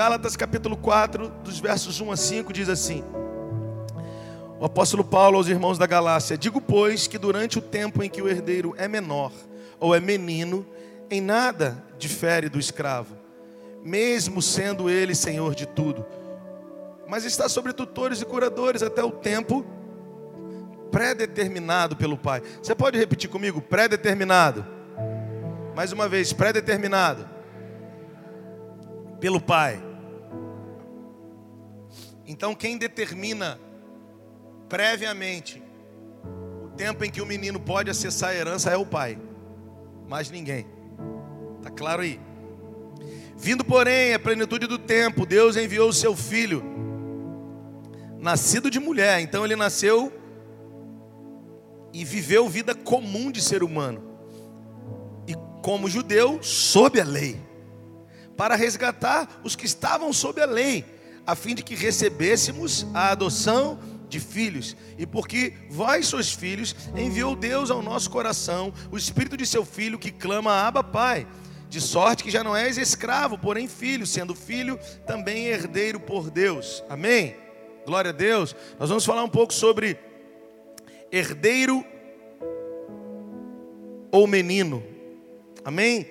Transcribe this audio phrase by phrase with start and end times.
[0.00, 3.04] Gálatas capítulo 4, dos versos 1 a 5, diz assim:
[4.58, 8.22] O apóstolo Paulo aos irmãos da Galácia: Digo, pois, que durante o tempo em que
[8.22, 9.30] o herdeiro é menor
[9.78, 10.66] ou é menino,
[11.10, 13.14] em nada difere do escravo,
[13.84, 16.06] mesmo sendo ele senhor de tudo,
[17.06, 19.66] mas está sobre tutores e curadores até o tempo
[20.90, 22.42] predeterminado pelo Pai.
[22.62, 23.60] Você pode repetir comigo?
[23.60, 24.64] Predeterminado.
[25.76, 27.28] Mais uma vez, predeterminado
[29.20, 29.89] pelo Pai.
[32.30, 33.58] Então, quem determina
[34.68, 35.60] previamente
[36.62, 39.18] o tempo em que o menino pode acessar a herança é o Pai,
[40.06, 40.64] mais ninguém.
[41.60, 42.20] Tá claro aí?
[43.36, 46.62] Vindo, porém, a plenitude do tempo, Deus enviou o seu filho,
[48.20, 49.18] nascido de mulher.
[49.18, 50.12] Então ele nasceu
[51.92, 54.04] e viveu vida comum de ser humano.
[55.26, 57.40] E como judeu, sob a lei,
[58.36, 60.99] para resgatar os que estavam sob a lei,
[61.30, 64.76] a fim de que recebêssemos a adoção de filhos.
[64.98, 69.98] E porque vós sois filhos, enviou Deus ao nosso coração o espírito de seu filho
[69.98, 71.26] que clama: Abba, Pai.
[71.68, 76.82] De sorte que já não és escravo, porém filho, sendo filho, também herdeiro por Deus.
[76.88, 77.36] Amém?
[77.86, 78.56] Glória a Deus.
[78.76, 79.96] Nós vamos falar um pouco sobre
[81.12, 81.84] herdeiro
[84.10, 84.82] ou menino.
[85.64, 86.08] Amém?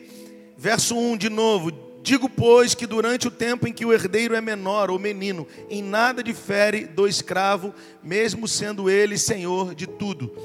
[0.58, 1.89] Verso 1 de novo.
[2.10, 5.84] Digo, pois, que durante o tempo em que o herdeiro é menor ou menino, em
[5.84, 7.72] nada difere do escravo,
[8.02, 10.36] mesmo sendo ele senhor de tudo.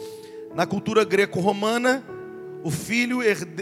[0.54, 2.04] Na cultura greco-romana,
[2.62, 3.20] o filho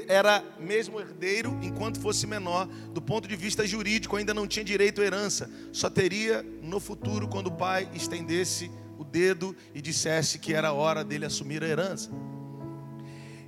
[0.09, 5.01] era mesmo herdeiro enquanto fosse menor, do ponto de vista jurídico, ainda não tinha direito
[5.01, 10.53] à herança, só teria no futuro quando o pai estendesse o dedo e dissesse que
[10.53, 12.11] era hora dele assumir a herança.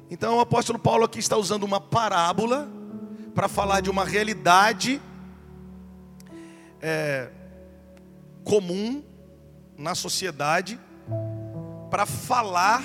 [0.08, 2.83] Então o apóstolo Paulo aqui está usando uma parábola
[3.34, 5.00] para falar de uma realidade
[6.80, 7.30] é,
[8.44, 9.02] comum
[9.76, 10.78] na sociedade,
[11.90, 12.82] para falar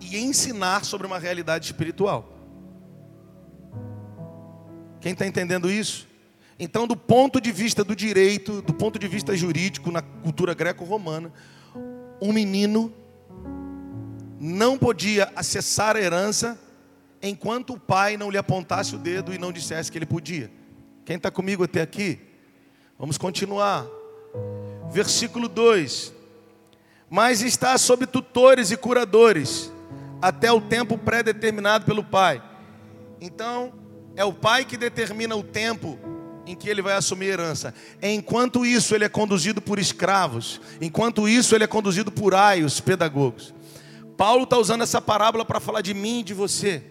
[0.00, 2.32] e ensinar sobre uma realidade espiritual.
[5.00, 6.06] Quem está entendendo isso?
[6.58, 11.32] Então, do ponto de vista do direito, do ponto de vista jurídico, na cultura greco-romana,
[12.20, 12.92] um menino
[14.40, 16.58] não podia acessar a herança
[17.22, 20.50] enquanto o pai não lhe apontasse o dedo e não dissesse que ele podia.
[21.04, 22.20] Quem está comigo até aqui?
[22.98, 23.86] Vamos continuar.
[24.90, 26.12] Versículo 2:
[27.08, 29.72] Mas está sob tutores e curadores,
[30.20, 32.42] até o tempo pré-determinado pelo pai.
[33.20, 33.72] Então,
[34.16, 35.98] é o pai que determina o tempo
[36.46, 37.74] em que ele vai assumir herança.
[38.02, 40.60] Enquanto isso, ele é conduzido por escravos.
[40.80, 43.54] Enquanto isso, ele é conduzido por aios pedagogos.
[44.16, 46.82] Paulo está usando essa parábola para falar de mim e de você.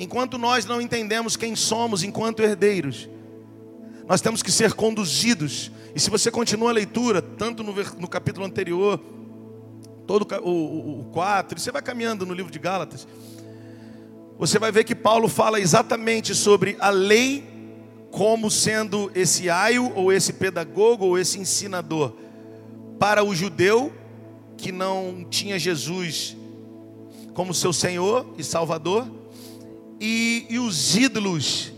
[0.00, 3.06] Enquanto nós não entendemos quem somos enquanto herdeiros,
[4.08, 5.70] nós temos que ser conduzidos.
[5.94, 8.98] E se você continua a leitura, tanto no, no capítulo anterior,
[10.06, 13.06] todo o, o, o 4, você vai caminhando no livro de Gálatas,
[14.38, 17.46] você vai ver que Paulo fala exatamente sobre a lei
[18.10, 22.14] como sendo esse aio, ou esse pedagogo, ou esse ensinador,
[22.98, 23.92] para o judeu
[24.56, 26.34] que não tinha Jesus
[27.34, 29.19] como seu Senhor e Salvador,
[30.00, 31.72] e, e os ídolos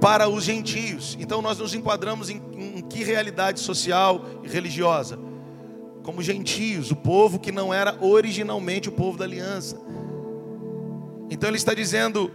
[0.00, 1.16] para os gentios.
[1.20, 5.18] Então nós nos enquadramos em, em que realidade social e religiosa?
[6.02, 9.80] Como gentios, o povo que não era originalmente o povo da aliança.
[11.30, 12.30] Então ele está dizendo: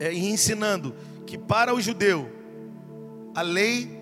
[0.00, 0.94] é, e ensinando
[1.26, 2.30] que para o judeu
[3.34, 4.00] a lei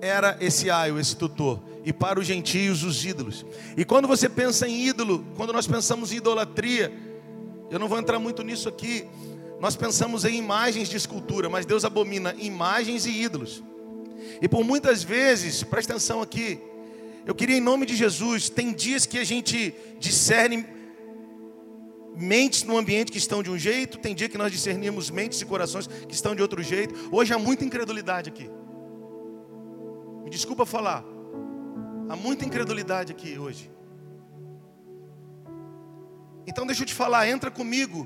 [0.00, 3.44] era esse aio, esse tutor, e para os gentios os ídolos.
[3.76, 6.92] E quando você pensa em ídolo, quando nós pensamos em idolatria,
[7.70, 9.06] eu não vou entrar muito nisso aqui,
[9.60, 13.62] nós pensamos em imagens de escultura, mas Deus abomina imagens e ídolos.
[14.40, 16.58] E por muitas vezes, presta atenção aqui,
[17.26, 20.66] eu queria em nome de Jesus, tem dias que a gente discerne
[22.16, 25.46] mentes no ambiente que estão de um jeito, tem dia que nós discernimos mentes e
[25.46, 26.94] corações que estão de outro jeito.
[27.12, 28.50] Hoje há muita incredulidade aqui.
[30.24, 31.04] Me desculpa falar.
[32.10, 33.70] Há muita incredulidade aqui hoje.
[36.44, 38.04] Então deixa eu te falar, entra comigo.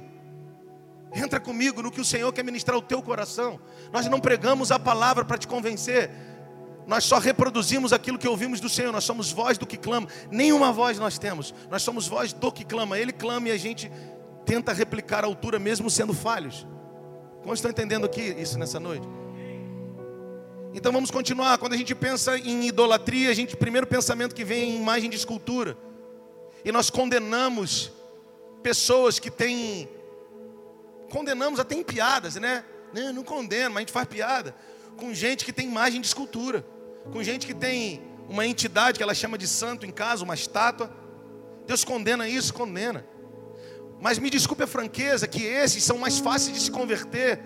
[1.14, 3.58] Entra comigo no que o Senhor quer ministrar o teu coração.
[3.90, 6.10] Nós não pregamos a palavra para te convencer.
[6.86, 8.92] Nós só reproduzimos aquilo que ouvimos do Senhor.
[8.92, 10.06] Nós somos voz do que clama.
[10.30, 11.54] Nenhuma voz nós temos.
[11.70, 12.98] Nós somos voz do que clama.
[12.98, 13.90] Ele clama e a gente
[14.44, 16.66] tenta replicar a altura mesmo sendo falhos.
[17.40, 19.23] Como estão entendendo aqui isso nessa noite?
[20.74, 21.56] Então vamos continuar.
[21.58, 25.08] Quando a gente pensa em idolatria, a gente primeiro pensamento que vem é em imagem
[25.08, 25.78] de escultura.
[26.64, 27.92] E nós condenamos
[28.62, 29.88] pessoas que têm
[31.08, 32.64] condenamos até em piadas, né?
[32.92, 34.54] Não, não condeno, mas a gente faz piada
[34.96, 36.64] com gente que tem imagem de escultura,
[37.12, 40.90] com gente que tem uma entidade que ela chama de santo em casa, uma estátua.
[41.66, 43.04] Deus condena isso, condena.
[44.00, 47.40] Mas me desculpe a franqueza que esses são mais fáceis de se converter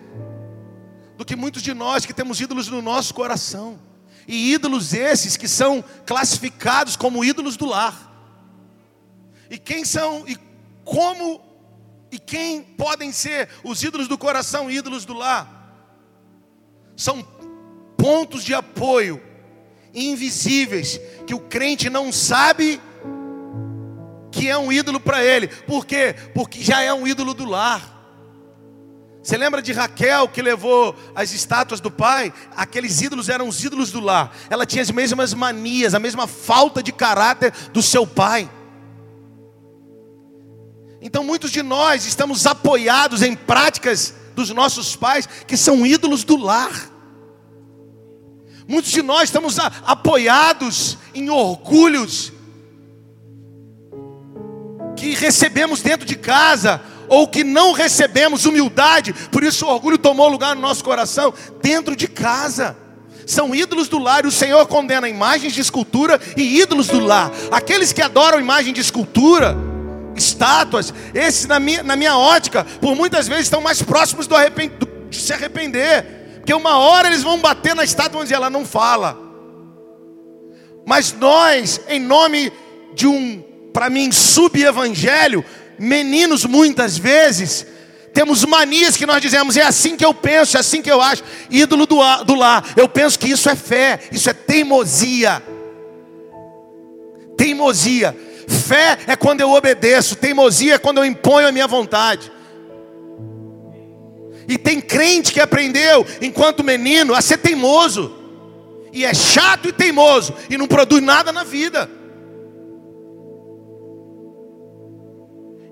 [1.19, 3.77] do que muitos de nós que temos ídolos no nosso coração.
[4.29, 8.07] E ídolos esses que são classificados como ídolos do lar.
[9.51, 10.39] E quem são e
[10.85, 11.43] como
[12.13, 15.75] e quem podem ser os ídolos do coração, ídolos do lar?
[16.97, 17.27] São
[17.97, 19.21] pontos de apoio
[19.93, 22.81] invisíveis que o crente não sabe
[24.31, 25.49] que é um ídolo para ele.
[25.49, 26.15] Por quê?
[26.33, 27.98] Porque já é um ídolo do lar.
[29.29, 32.33] Você lembra de Raquel que levou as estátuas do pai?
[32.57, 34.35] Aqueles ídolos eram os ídolos do lar.
[34.49, 38.51] Ela tinha as mesmas manias, a mesma falta de caráter do seu pai.
[41.03, 46.39] Então muitos de nós estamos apoiados em práticas dos nossos pais que são ídolos do
[46.39, 46.91] lar.
[48.67, 52.33] Muitos de nós estamos a, apoiados em orgulhos
[54.97, 60.29] que recebemos dentro de casa ou que não recebemos humildade, por isso o orgulho tomou
[60.29, 61.33] lugar no nosso coração
[61.63, 62.77] dentro de casa.
[63.27, 67.31] São ídolos do lar, e o Senhor condena imagens de escultura e ídolos do lar.
[67.51, 69.55] Aqueles que adoram imagem de escultura,
[70.17, 74.73] estátuas, esses na minha, na minha ótica, por muitas vezes estão mais próximos do arrepend...
[75.11, 76.19] de se arrepender.
[76.37, 79.19] Porque uma hora eles vão bater na estátua e dizer, ela não fala.
[80.87, 82.51] Mas nós, em nome
[82.95, 83.45] de um,
[83.75, 85.45] para mim, sub-evangelho,
[85.79, 87.67] meninos muitas vezes,
[88.13, 91.23] temos manias que nós dizemos, é assim que eu penso, é assim que eu acho.
[91.51, 95.43] Ídolo do, do lar, eu penso que isso é fé, isso é teimosia.
[97.37, 98.17] Teimosia.
[98.49, 102.33] Fé é quando eu obedeço, teimosia é quando eu imponho a minha vontade.
[104.49, 108.17] E tem crente que aprendeu, enquanto menino, a ser teimoso.
[108.93, 111.98] E é chato e teimoso, e não produz nada na vida.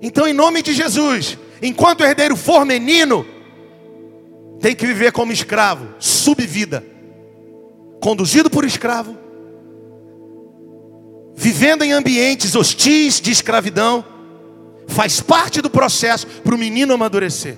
[0.01, 3.25] Então, em nome de Jesus, enquanto o herdeiro for menino,
[4.59, 6.83] tem que viver como escravo, subvida,
[8.01, 9.17] conduzido por escravo,
[11.35, 14.03] vivendo em ambientes hostis de escravidão,
[14.87, 17.57] faz parte do processo para o menino amadurecer.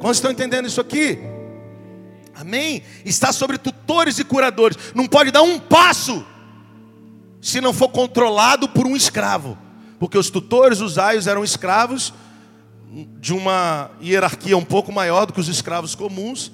[0.00, 1.18] Quantos estão entendendo isso aqui?
[2.34, 2.82] Amém?
[3.04, 4.76] Está sobre tutores e curadores.
[4.94, 6.24] Não pode dar um passo
[7.40, 9.56] se não for controlado por um escravo.
[9.98, 12.12] Porque os tutores, os aios, eram escravos
[13.20, 16.52] de uma hierarquia um pouco maior do que os escravos comuns,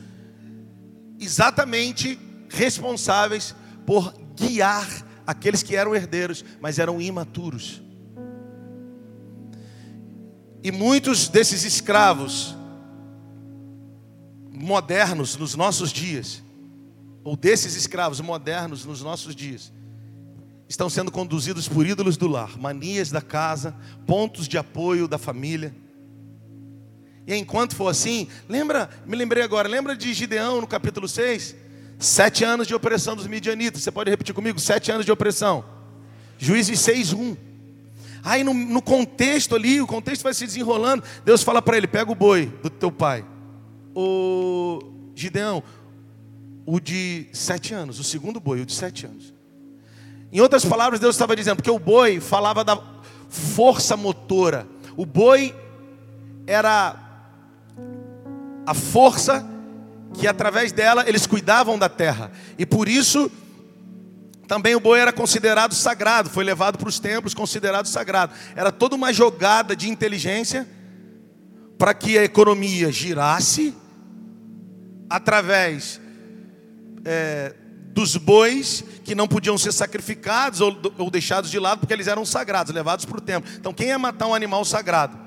[1.18, 2.18] exatamente
[2.48, 3.54] responsáveis
[3.86, 4.88] por guiar
[5.26, 7.80] aqueles que eram herdeiros, mas eram imaturos.
[10.64, 12.56] E muitos desses escravos
[14.50, 16.42] modernos nos nossos dias,
[17.24, 19.72] ou desses escravos modernos nos nossos dias,
[20.72, 23.76] estão sendo conduzidos por ídolos do lar, manias da casa,
[24.06, 25.74] pontos de apoio da família.
[27.26, 31.54] E enquanto for assim, lembra, me lembrei agora, lembra de Gideão no capítulo 6?
[31.98, 33.82] Sete anos de opressão dos midianitas.
[33.82, 34.58] Você pode repetir comigo?
[34.58, 35.62] Sete anos de opressão.
[36.38, 37.36] Juízes 6, 1.
[38.24, 41.04] Aí no, no, contexto ali, o contexto vai se desenrolando.
[41.22, 43.26] Deus fala para ele: pega o boi do teu pai.
[43.94, 44.80] O
[45.14, 45.62] Gideão,
[46.64, 49.34] o de sete anos, o segundo boi, o de sete anos.
[50.32, 52.80] Em outras palavras, Deus estava dizendo, porque o boi falava da
[53.28, 54.66] força motora.
[54.96, 55.54] O boi
[56.46, 56.96] era
[58.66, 59.46] a força
[60.14, 62.32] que através dela eles cuidavam da terra.
[62.58, 63.30] E por isso
[64.48, 68.32] também o boi era considerado sagrado, foi levado para os templos considerado sagrado.
[68.56, 70.66] Era toda uma jogada de inteligência
[71.78, 73.74] para que a economia girasse
[75.10, 76.00] através
[77.04, 77.54] é,
[77.92, 82.24] dos bois que não podiam ser sacrificados ou, ou deixados de lado porque eles eram
[82.24, 83.50] sagrados, levados para o templo.
[83.56, 85.18] Então, quem ia matar um animal sagrado?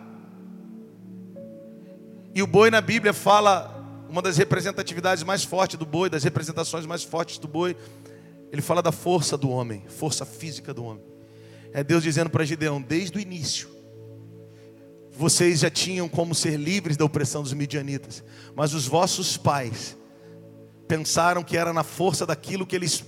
[2.34, 3.72] E o boi na Bíblia fala
[4.10, 7.76] uma das representatividades mais fortes do boi, das representações mais fortes do boi,
[8.52, 11.04] ele fala da força do homem, força física do homem.
[11.74, 13.70] É Deus dizendo para Gideão, desde o início,
[15.12, 18.24] vocês já tinham como ser livres da opressão dos midianitas,
[18.56, 19.98] mas os vossos pais
[20.88, 23.04] pensaram que era na força daquilo que eles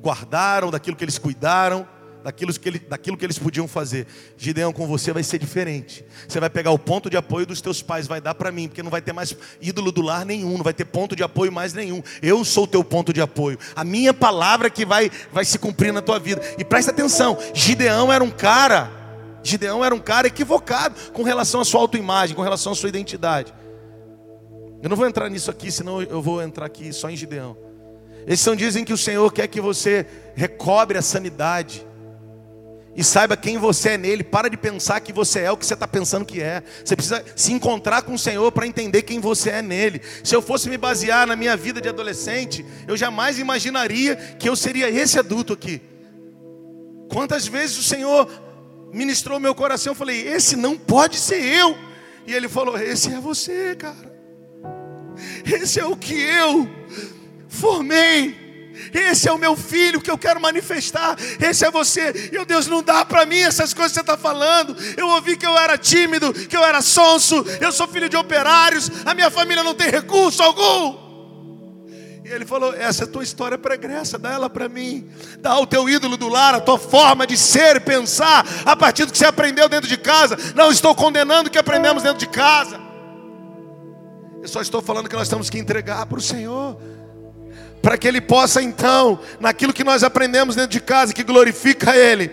[0.00, 1.86] guardaram, daquilo que eles cuidaram,
[2.22, 4.06] daquilo que, ele, daquilo que eles podiam fazer.
[4.36, 6.04] Gideão, com você vai ser diferente.
[6.28, 8.82] Você vai pegar o ponto de apoio dos teus pais, vai dar para mim, porque
[8.82, 11.72] não vai ter mais ídolo do lar nenhum, não vai ter ponto de apoio mais
[11.72, 12.02] nenhum.
[12.22, 13.58] Eu sou o teu ponto de apoio.
[13.74, 16.40] A minha palavra que vai, vai se cumprir na tua vida.
[16.58, 18.90] E presta atenção, Gideão era um cara,
[19.42, 23.52] Gideão era um cara equivocado com relação à sua autoimagem, com relação à sua identidade.
[24.82, 27.56] Eu não vou entrar nisso aqui, senão eu vou entrar aqui só em Gideão.
[28.26, 31.86] Eles são dizem que o Senhor quer que você recobre a sanidade
[32.94, 34.24] e saiba quem você é nele.
[34.24, 36.62] Para de pensar que você é o que você está pensando que é.
[36.84, 40.00] Você precisa se encontrar com o Senhor para entender quem você é nele.
[40.24, 44.56] Se eu fosse me basear na minha vida de adolescente, eu jamais imaginaria que eu
[44.56, 45.80] seria esse adulto aqui.
[47.10, 48.28] Quantas vezes o Senhor
[48.92, 51.76] ministrou meu coração, eu falei: esse não pode ser eu.
[52.26, 54.09] E ele falou: esse é você, cara.
[55.44, 56.68] Esse é o que eu
[57.48, 58.50] formei.
[58.94, 61.16] Esse é o meu filho que eu quero manifestar.
[61.40, 62.30] Esse é você.
[62.32, 64.76] Meu Deus, não dá para mim essas coisas que você está falando.
[64.96, 67.44] Eu ouvi que eu era tímido, que eu era sonso.
[67.60, 68.90] Eu sou filho de operários.
[69.04, 71.10] A minha família não tem recurso algum.
[72.24, 75.08] E ele falou: Essa é a tua história pregressa, dá ela para mim.
[75.38, 79.04] Dá o teu ídolo do lar, a tua forma de ser e pensar, a partir
[79.04, 80.36] do que você aprendeu dentro de casa.
[80.54, 82.89] Não estou condenando o que aprendemos dentro de casa.
[84.42, 86.76] Eu só estou falando que nós temos que entregar para o Senhor
[87.82, 92.30] para que Ele possa então, naquilo que nós aprendemos dentro de casa, que glorifica Ele,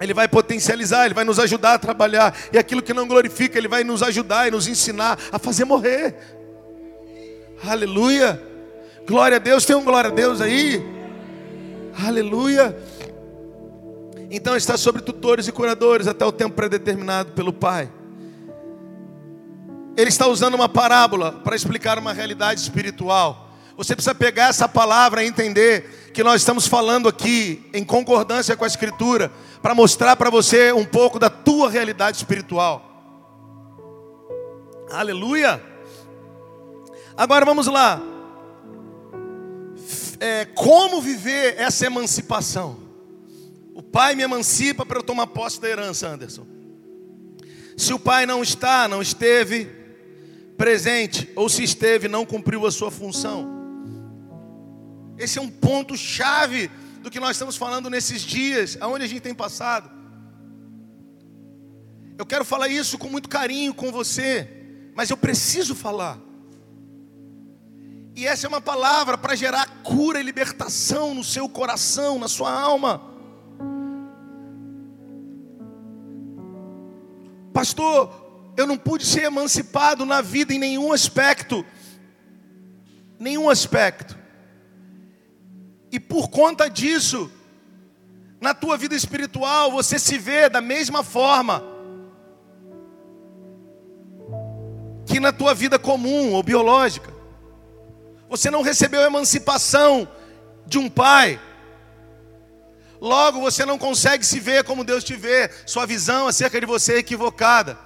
[0.00, 3.68] Ele vai potencializar, Ele vai nos ajudar a trabalhar, e aquilo que não glorifica, Ele
[3.68, 6.14] vai nos ajudar e nos ensinar a fazer morrer.
[7.64, 8.40] Aleluia,
[9.06, 10.84] glória a Deus, tem um glória a Deus aí,
[12.06, 12.76] aleluia.
[14.30, 17.90] Então está sobre tutores e curadores até o tempo predeterminado pelo Pai.
[19.96, 23.50] Ele está usando uma parábola para explicar uma realidade espiritual.
[23.76, 28.64] Você precisa pegar essa palavra e entender que nós estamos falando aqui em concordância com
[28.64, 29.30] a Escritura,
[29.62, 32.82] para mostrar para você um pouco da tua realidade espiritual.
[34.90, 35.62] Aleluia!
[37.16, 38.00] Agora vamos lá.
[40.20, 42.78] É, como viver essa emancipação?
[43.74, 46.46] O pai me emancipa para eu tomar posse da herança, Anderson.
[47.76, 49.75] Se o pai não está, não esteve
[50.56, 53.54] presente, ou se esteve, não cumpriu a sua função.
[55.18, 56.70] Esse é um ponto chave
[57.02, 59.90] do que nós estamos falando nesses dias, aonde a gente tem passado.
[62.18, 64.48] Eu quero falar isso com muito carinho com você,
[64.94, 66.18] mas eu preciso falar.
[68.14, 72.50] E essa é uma palavra para gerar cura e libertação no seu coração, na sua
[72.50, 73.02] alma.
[77.52, 78.25] Pastor,
[78.56, 81.64] eu não pude ser emancipado na vida em nenhum aspecto.
[83.18, 84.16] Nenhum aspecto.
[85.92, 87.30] E por conta disso,
[88.40, 91.62] na tua vida espiritual, você se vê da mesma forma
[95.06, 97.14] que na tua vida comum ou biológica.
[98.28, 100.08] Você não recebeu a emancipação
[100.66, 101.40] de um pai.
[103.00, 105.50] Logo, você não consegue se ver como Deus te vê.
[105.64, 107.85] Sua visão acerca de você é equivocada.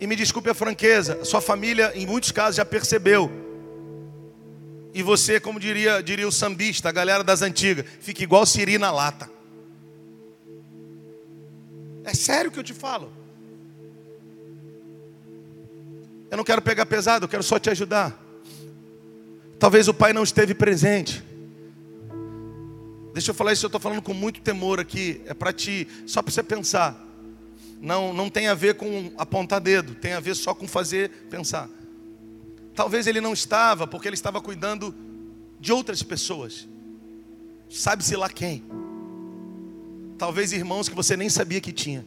[0.00, 3.48] E me desculpe a franqueza, sua família, em muitos casos, já percebeu
[4.98, 8.90] e você, como diria, diria o sambista, a galera das antigas, fica igual siri na
[8.90, 9.30] lata.
[12.04, 13.12] É sério que eu te falo.
[16.28, 18.20] Eu não quero pegar pesado, eu quero só te ajudar.
[19.58, 21.22] Talvez o pai não esteve presente.
[23.12, 25.20] Deixa eu falar isso, eu estou falando com muito temor aqui.
[25.26, 27.07] É para ti, só para você pensar.
[27.80, 31.68] Não, não tem a ver com apontar dedo, tem a ver só com fazer pensar.
[32.74, 34.94] Talvez ele não estava porque ele estava cuidando
[35.60, 36.68] de outras pessoas.
[37.68, 38.64] Sabe-se lá quem.
[40.16, 42.04] Talvez irmãos que você nem sabia que tinha.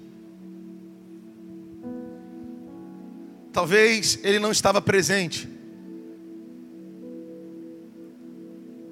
[3.53, 5.47] Talvez ele não estava presente.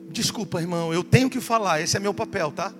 [0.10, 2.74] Desculpa, irmão, eu tenho que falar, esse é meu papel, tá?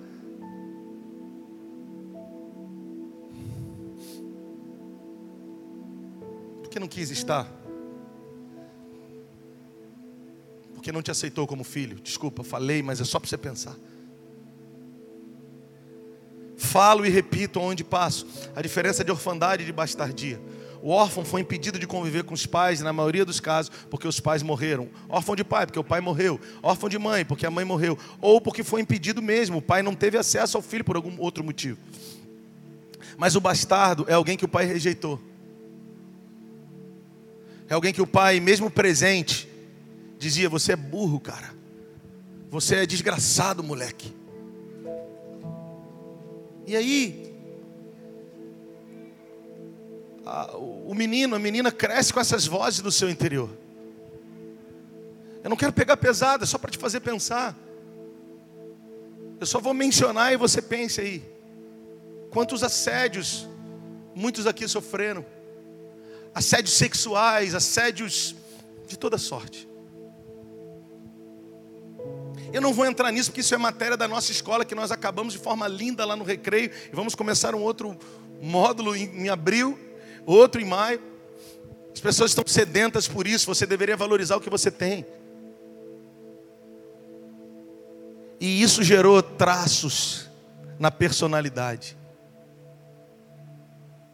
[6.80, 7.60] Não quis estar.
[10.80, 12.00] porque não te aceitou como filho.
[12.00, 13.76] Desculpa, falei, mas é só para você pensar.
[16.56, 20.40] Falo e repito onde passo a diferença de orfandade e de bastardia.
[20.82, 24.20] O órfão foi impedido de conviver com os pais, na maioria dos casos, porque os
[24.20, 24.88] pais morreram.
[25.06, 26.40] Órfão de pai, porque o pai morreu.
[26.62, 27.98] Órfão de mãe, porque a mãe morreu.
[28.18, 31.44] Ou porque foi impedido mesmo, o pai não teve acesso ao filho por algum outro
[31.44, 31.78] motivo.
[33.18, 35.20] Mas o bastardo é alguém que o pai rejeitou.
[37.70, 39.48] É alguém que o pai, mesmo presente,
[40.18, 41.54] dizia: Você é burro, cara.
[42.50, 44.12] Você é desgraçado, moleque.
[46.66, 47.32] E aí,
[50.26, 53.48] a, o menino, a menina cresce com essas vozes no seu interior.
[55.44, 57.56] Eu não quero pegar pesada, é só para te fazer pensar.
[59.38, 61.22] Eu só vou mencionar e você pense aí.
[62.30, 63.48] Quantos assédios
[64.12, 65.24] muitos aqui sofreram?
[66.34, 68.34] Assédios sexuais, assédios
[68.86, 69.70] De toda sorte.
[72.52, 75.32] Eu não vou entrar nisso porque isso é matéria da nossa escola que nós acabamos
[75.32, 77.96] de forma linda lá no recreio e vamos começar um outro
[78.42, 79.78] módulo em, abril,
[80.26, 81.00] outro em maio.
[81.94, 85.06] As pessoas estão sedentas por isso, você deveria valorizar o que você tem.
[88.40, 90.28] E isso gerou traços
[90.78, 91.96] na personalidade.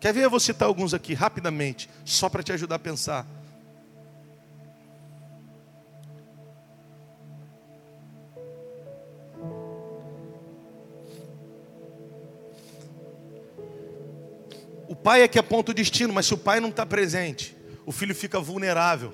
[0.01, 0.25] Quer ver?
[0.25, 3.27] Eu vou citar alguns aqui rapidamente, só para te ajudar a pensar.
[14.89, 17.93] O pai é que aponta o destino, mas se o pai não está presente, o
[17.93, 19.13] filho fica vulnerável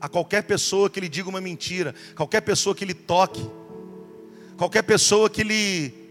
[0.00, 3.48] a qualquer pessoa que lhe diga uma mentira, qualquer pessoa que lhe toque,
[4.56, 6.03] qualquer pessoa que lhe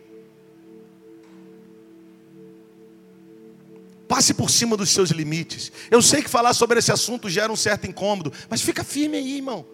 [4.24, 5.70] passe por cima dos seus limites.
[5.92, 9.36] Eu sei que falar sobre esse assunto gera um certo incômodo, mas fica firme aí,
[9.36, 9.66] irmão.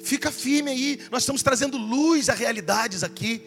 [0.00, 1.00] Fica firme aí.
[1.10, 3.42] Nós estamos trazendo luz a realidades aqui.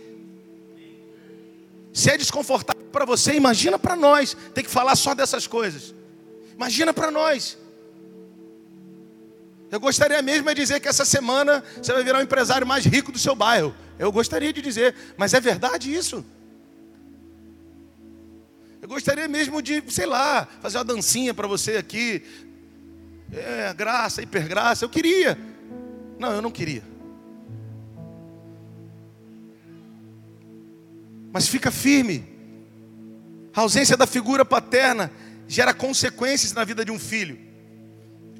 [1.91, 4.38] Se é desconfortável para você, imagina para nós.
[4.53, 5.95] Tem que falar só dessas coisas.
[6.53, 7.57] Imagina para nós.
[9.71, 13.12] Eu gostaria mesmo de dizer que essa semana você vai virar o empresário mais rico
[13.12, 13.75] do seu bairro.
[13.97, 16.24] Eu gostaria de dizer, mas é verdade isso?
[18.88, 22.24] Eu gostaria mesmo de, sei lá, fazer uma dancinha para você aqui.
[23.34, 24.86] É, graça, hipergraça.
[24.86, 25.38] Eu queria.
[26.17, 26.82] Não, eu não queria.
[31.34, 32.25] Mas fica firme.
[33.53, 35.12] A ausência da figura paterna
[35.50, 37.38] gera consequências na vida de um filho.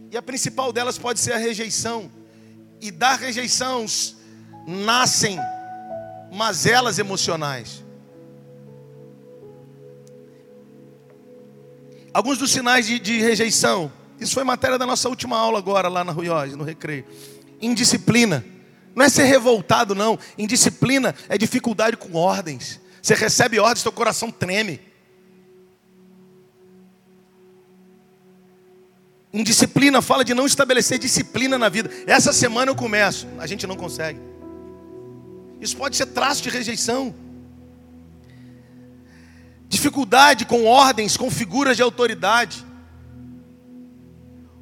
[0.10, 2.10] E a principal delas pode ser a rejeição.
[2.80, 3.86] E da rejeição
[4.66, 5.38] nascem
[6.32, 7.84] mazelas emocionais.
[12.18, 13.94] Alguns dos sinais de, de, rejeição.
[14.20, 17.06] Isso foi matéria da nossa última aula agora, lá na Ruiós, no Recreio.
[17.62, 18.44] Indisciplina.
[18.96, 20.18] Não é ser revoltado, não.
[20.36, 22.82] Indisciplina é dificuldade com ordens.
[23.04, 24.82] Você recebe ordens, seu coração treme.
[29.32, 31.92] Indisciplina fala de não estabelecer disciplina na vida.
[32.08, 34.20] Essa semana eu começo, a gente não consegue.
[35.62, 37.14] Isso pode ser traço de rejeição
[39.78, 42.66] dificuldade com ordens, com figuras de autoridade.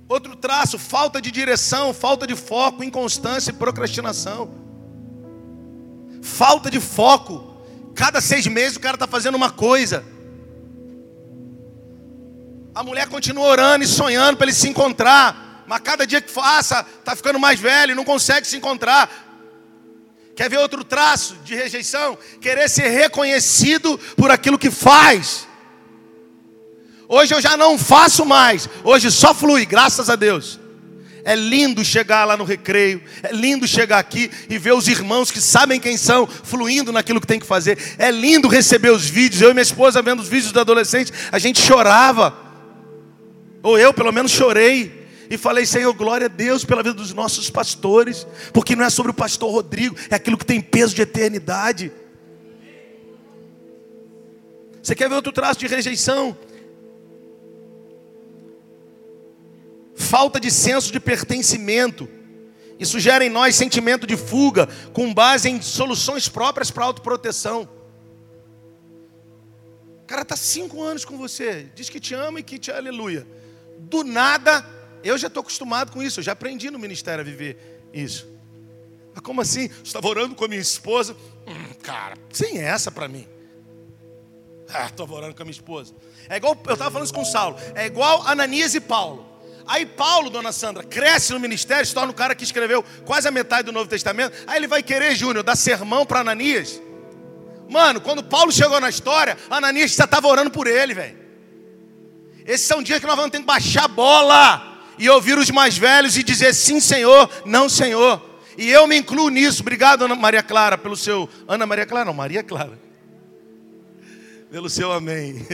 [0.07, 4.51] Outro traço, falta de direção, falta de foco, inconstância e procrastinação.
[6.21, 7.55] Falta de foco.
[7.95, 10.05] Cada seis meses o cara está fazendo uma coisa.
[12.75, 15.63] A mulher continua orando e sonhando para ele se encontrar.
[15.65, 19.09] Mas cada dia que faça, está ficando mais velho não consegue se encontrar.
[20.35, 22.17] Quer ver outro traço de rejeição?
[22.41, 25.47] Querer ser reconhecido por aquilo que faz.
[27.07, 30.59] Hoje eu já não faço mais, hoje só flui, graças a Deus.
[31.23, 35.39] É lindo chegar lá no recreio, é lindo chegar aqui e ver os irmãos que
[35.39, 37.95] sabem quem são, fluindo naquilo que tem que fazer.
[37.97, 39.41] É lindo receber os vídeos.
[39.41, 42.35] Eu e minha esposa vendo os vídeos do adolescente, a gente chorava.
[43.63, 47.49] Ou eu, pelo menos, chorei e falei, Senhor, glória a Deus pela vida dos nossos
[47.49, 51.91] pastores, porque não é sobre o pastor Rodrigo, é aquilo que tem peso de eternidade.
[54.81, 56.37] Você quer ver outro traço de rejeição?
[59.95, 62.07] Falta de senso de pertencimento.
[62.77, 67.67] Isso gera em nós sentimento de fuga, com base em soluções próprias para autoproteção.
[70.03, 73.25] O cara está cinco anos com você, diz que te ama e que te aleluia.
[73.79, 74.63] Do nada,
[75.09, 78.27] eu já estou acostumado com isso, eu já aprendi no ministério a viver isso.
[79.13, 79.69] Mas como assim?
[79.83, 81.15] Estava orando com a minha esposa.
[81.47, 83.27] Hum, cara, sem essa para mim.
[84.67, 85.93] Ah, estou orando com a minha esposa.
[86.27, 87.55] É igual, eu estava falando isso com o Saulo.
[87.75, 89.25] É igual Ananias e Paulo.
[89.67, 93.31] Aí Paulo, dona Sandra, cresce no ministério, se torna o cara que escreveu quase a
[93.31, 94.35] metade do Novo Testamento.
[94.45, 96.81] Aí ele vai querer, Júnior, dar sermão para Ananias.
[97.69, 101.17] Mano, quando Paulo chegou na história, Ananias já estava orando por ele, velho.
[102.45, 105.77] Esses são dias que nós vamos ter que baixar a bola e ouvir os mais
[105.77, 108.21] velhos e dizer sim, Senhor, não, Senhor.
[108.57, 109.61] E eu me incluo nisso.
[109.61, 111.29] Obrigado, Ana Maria Clara, pelo seu.
[111.47, 112.79] Ana Maria Clara, não, Maria Clara.
[114.49, 115.45] Pelo seu amém.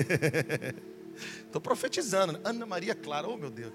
[1.46, 2.40] Estou profetizando.
[2.44, 3.74] Ana Maria Clara, oh meu Deus.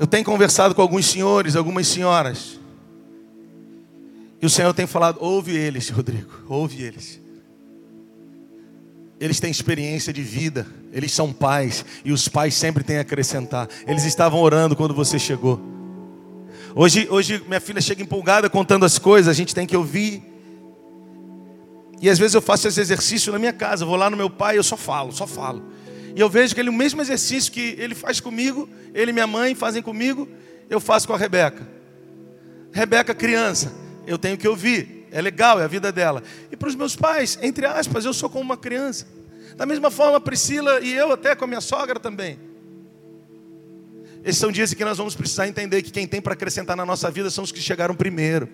[0.00, 2.58] Eu tenho conversado com alguns senhores, algumas senhoras.
[4.40, 7.21] E o Senhor tem falado: ouve eles, Rodrigo, ouve eles
[9.22, 13.68] eles têm experiência de vida, eles são pais, e os pais sempre têm a acrescentar.
[13.86, 15.60] Eles estavam orando quando você chegou.
[16.74, 20.24] Hoje, hoje minha filha chega empolgada contando as coisas, a gente tem que ouvir.
[22.00, 24.58] E às vezes eu faço esse exercício na minha casa, vou lá no meu pai,
[24.58, 25.62] eu só falo, só falo.
[26.16, 29.28] E eu vejo que ele, o mesmo exercício que ele faz comigo, ele e minha
[29.28, 30.28] mãe fazem comigo,
[30.68, 31.64] eu faço com a Rebeca.
[32.72, 33.72] Rebeca, criança,
[34.04, 36.22] eu tenho que ouvir, é legal, é a vida dela.
[36.50, 39.06] E para os meus pais, entre aspas, eu sou como uma criança.
[39.56, 42.38] Da mesma forma, Priscila e eu, até com a minha sogra também.
[44.24, 46.86] Esses são dias em que nós vamos precisar entender que quem tem para acrescentar na
[46.86, 48.48] nossa vida são os que chegaram primeiro.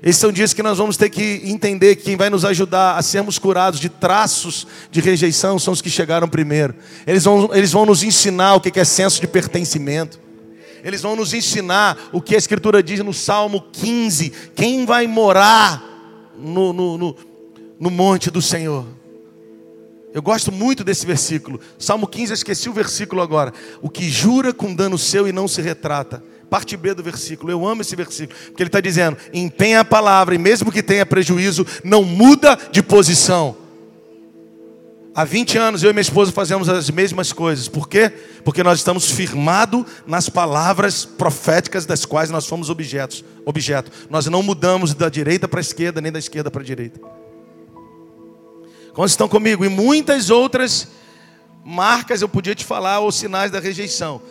[0.00, 3.02] Esses são dias que nós vamos ter que entender que quem vai nos ajudar a
[3.02, 6.74] sermos curados de traços de rejeição são os que chegaram primeiro.
[7.04, 10.27] Eles vão, eles vão nos ensinar o que é senso de pertencimento.
[10.88, 15.84] Eles vão nos ensinar o que a Escritura diz no Salmo 15: quem vai morar
[16.38, 17.16] no, no, no,
[17.78, 18.86] no monte do Senhor.
[20.14, 21.60] Eu gosto muito desse versículo.
[21.78, 23.52] Salmo 15, eu esqueci o versículo agora.
[23.82, 27.52] O que jura com dano seu e não se retrata parte B do versículo.
[27.52, 31.04] Eu amo esse versículo, porque ele está dizendo: empenha a palavra, e mesmo que tenha
[31.04, 33.67] prejuízo, não muda de posição.
[35.14, 37.66] Há 20 anos eu e minha esposa fazemos as mesmas coisas.
[37.66, 38.10] Por quê?
[38.44, 43.90] Porque nós estamos firmados nas palavras proféticas das quais nós fomos objetos, objeto.
[44.08, 47.00] Nós não mudamos da direita para a esquerda, nem da esquerda para a direita.
[48.94, 49.64] Quantos estão comigo?
[49.64, 50.88] E muitas outras
[51.64, 54.22] marcas eu podia te falar, ou sinais da rejeição.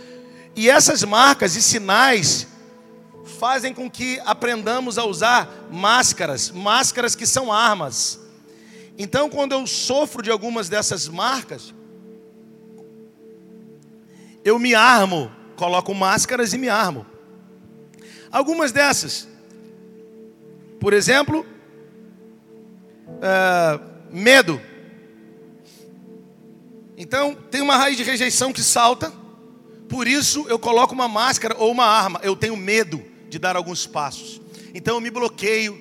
[0.56, 2.48] E essas marcas e sinais
[3.40, 8.27] fazem com que aprendamos a usar máscaras, máscaras que são armas.
[8.98, 11.74] Então, quando eu sofro de algumas dessas marcas,
[14.44, 17.06] eu me armo, coloco máscaras e me armo.
[18.32, 19.28] Algumas dessas,
[20.80, 21.46] por exemplo,
[23.22, 23.80] é,
[24.12, 24.60] medo.
[26.98, 29.14] Então, tem uma raiz de rejeição que salta
[29.88, 32.20] por isso eu coloco uma máscara ou uma arma.
[32.24, 34.42] Eu tenho medo de dar alguns passos.
[34.74, 35.80] Então eu me bloqueio,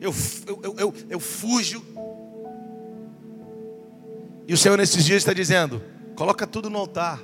[0.00, 0.14] eu,
[0.46, 1.82] eu, eu, eu, fujo.
[4.48, 5.82] E o Senhor nesses dias está dizendo:
[6.16, 7.20] coloca tudo no altar.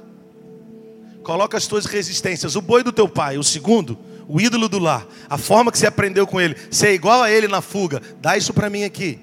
[1.22, 2.54] Coloca as tuas resistências.
[2.54, 5.86] O boi do teu pai, o segundo, o ídolo do lar, a forma que você
[5.86, 8.02] aprendeu com ele, ser igual a ele na fuga.
[8.20, 9.18] Dá isso para mim aqui.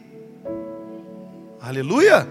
[1.61, 2.27] Aleluia.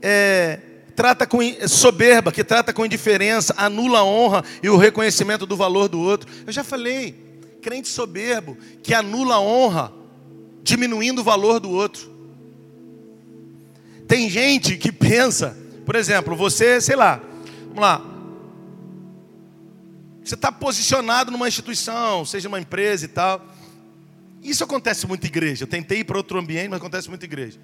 [0.00, 0.60] É,
[0.94, 5.88] trata com soberba, que trata com indiferença, anula a honra e o reconhecimento do valor
[5.88, 6.30] do outro.
[6.46, 9.92] Eu já falei, crente soberbo, que anula a honra,
[10.62, 12.13] diminuindo o valor do outro.
[14.06, 17.20] Tem gente que pensa, por exemplo, você, sei lá,
[17.68, 18.14] vamos lá,
[20.24, 23.44] você está posicionado numa instituição, seja uma empresa e tal.
[24.42, 25.64] Isso acontece muito em igreja.
[25.64, 27.60] Eu tentei ir para outro ambiente, mas acontece muito em igreja.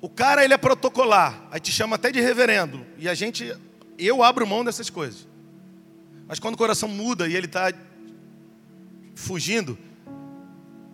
[0.00, 2.86] O cara, ele é protocolar, aí te chama até de reverendo.
[2.96, 3.54] E a gente,
[3.98, 5.26] eu abro mão dessas coisas.
[6.26, 7.72] Mas quando o coração muda e ele está
[9.14, 9.76] fugindo,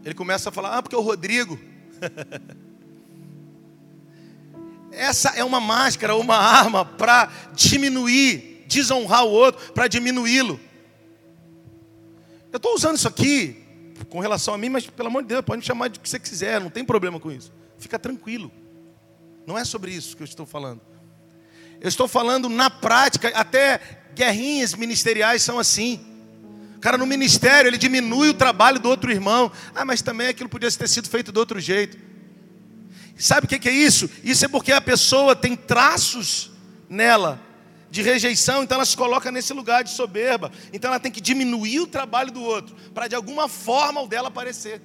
[0.04, 1.58] ele começa a falar: Ah, porque é o Rodrigo.
[4.96, 10.60] Essa é uma máscara, uma arma para diminuir, desonrar o outro, para diminuí-lo.
[12.52, 13.64] Eu estou usando isso aqui
[14.08, 16.18] com relação a mim, mas pelo amor de Deus, pode me chamar de que você
[16.18, 17.52] quiser, não tem problema com isso.
[17.78, 18.50] Fica tranquilo.
[19.46, 20.80] Não é sobre isso que eu estou falando.
[21.80, 23.80] Eu estou falando na prática, até
[24.14, 26.00] guerrinhas ministeriais são assim.
[26.76, 29.50] O cara no ministério, ele diminui o trabalho do outro irmão.
[29.74, 31.98] Ah, mas também aquilo podia ter sido feito de outro jeito.
[33.16, 34.10] Sabe o que é isso?
[34.22, 36.50] Isso é porque a pessoa tem traços
[36.88, 37.40] nela
[37.90, 40.50] de rejeição, então ela se coloca nesse lugar de soberba.
[40.72, 44.28] Então ela tem que diminuir o trabalho do outro, para de alguma forma o dela
[44.28, 44.82] aparecer.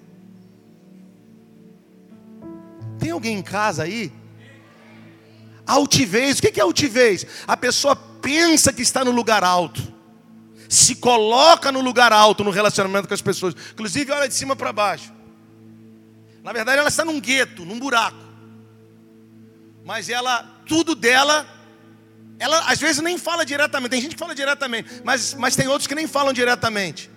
[3.00, 4.12] Tem alguém em casa aí
[5.70, 7.28] Altivez, o que é altivez?
[7.48, 9.80] A pessoa pensa que está no lugar alto,
[10.68, 14.74] se coloca no lugar alto no relacionamento com as pessoas, inclusive olha de cima para
[14.74, 15.14] baixo.
[16.44, 18.18] Na verdade, ela está num gueto, num buraco,
[19.86, 21.48] mas ela, tudo dela,
[22.38, 23.92] ela às vezes nem fala diretamente.
[23.92, 27.10] Tem gente que fala diretamente, mas, mas tem outros que nem falam diretamente,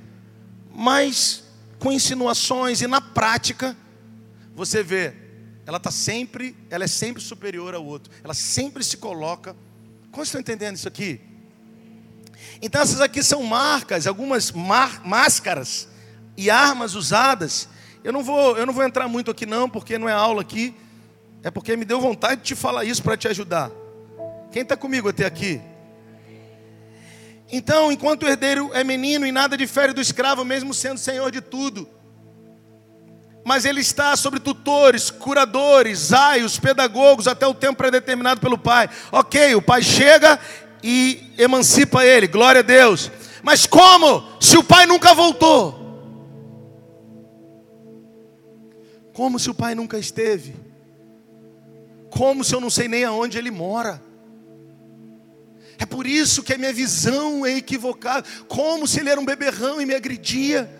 [0.74, 1.44] mas
[1.78, 3.76] com insinuações e na prática,
[4.54, 5.22] você vê
[5.64, 8.12] ela está sempre, ela é sempre superior ao outro.
[8.22, 9.54] Ela sempre se coloca.
[10.10, 11.20] Como estão entendendo isso aqui?
[12.60, 15.88] Então essas aqui são marcas, algumas mar, máscaras
[16.36, 17.68] e armas usadas.
[18.04, 20.74] Eu não vou, eu não vou entrar muito aqui não, porque não é aula aqui.
[21.42, 23.70] É porque me deu vontade de te falar isso para te ajudar.
[24.50, 25.60] Quem está comigo até aqui?
[27.50, 31.40] Então, enquanto o herdeiro é menino e nada difere do escravo, mesmo sendo senhor de
[31.40, 31.88] tudo
[33.44, 38.88] mas ele está sobre tutores, curadores, aios, pedagogos, até o tempo predeterminado pelo pai.
[39.10, 40.38] Ok, o pai chega
[40.82, 43.10] e emancipa ele, glória a Deus.
[43.42, 44.24] Mas como?
[44.40, 45.81] Se o pai nunca voltou.
[49.12, 50.54] Como se o pai nunca esteve?
[52.10, 54.02] Como se eu não sei nem aonde ele mora?
[55.78, 58.26] É por isso que a minha visão é equivocada.
[58.46, 60.70] Como se ele era um beberrão e me agredia.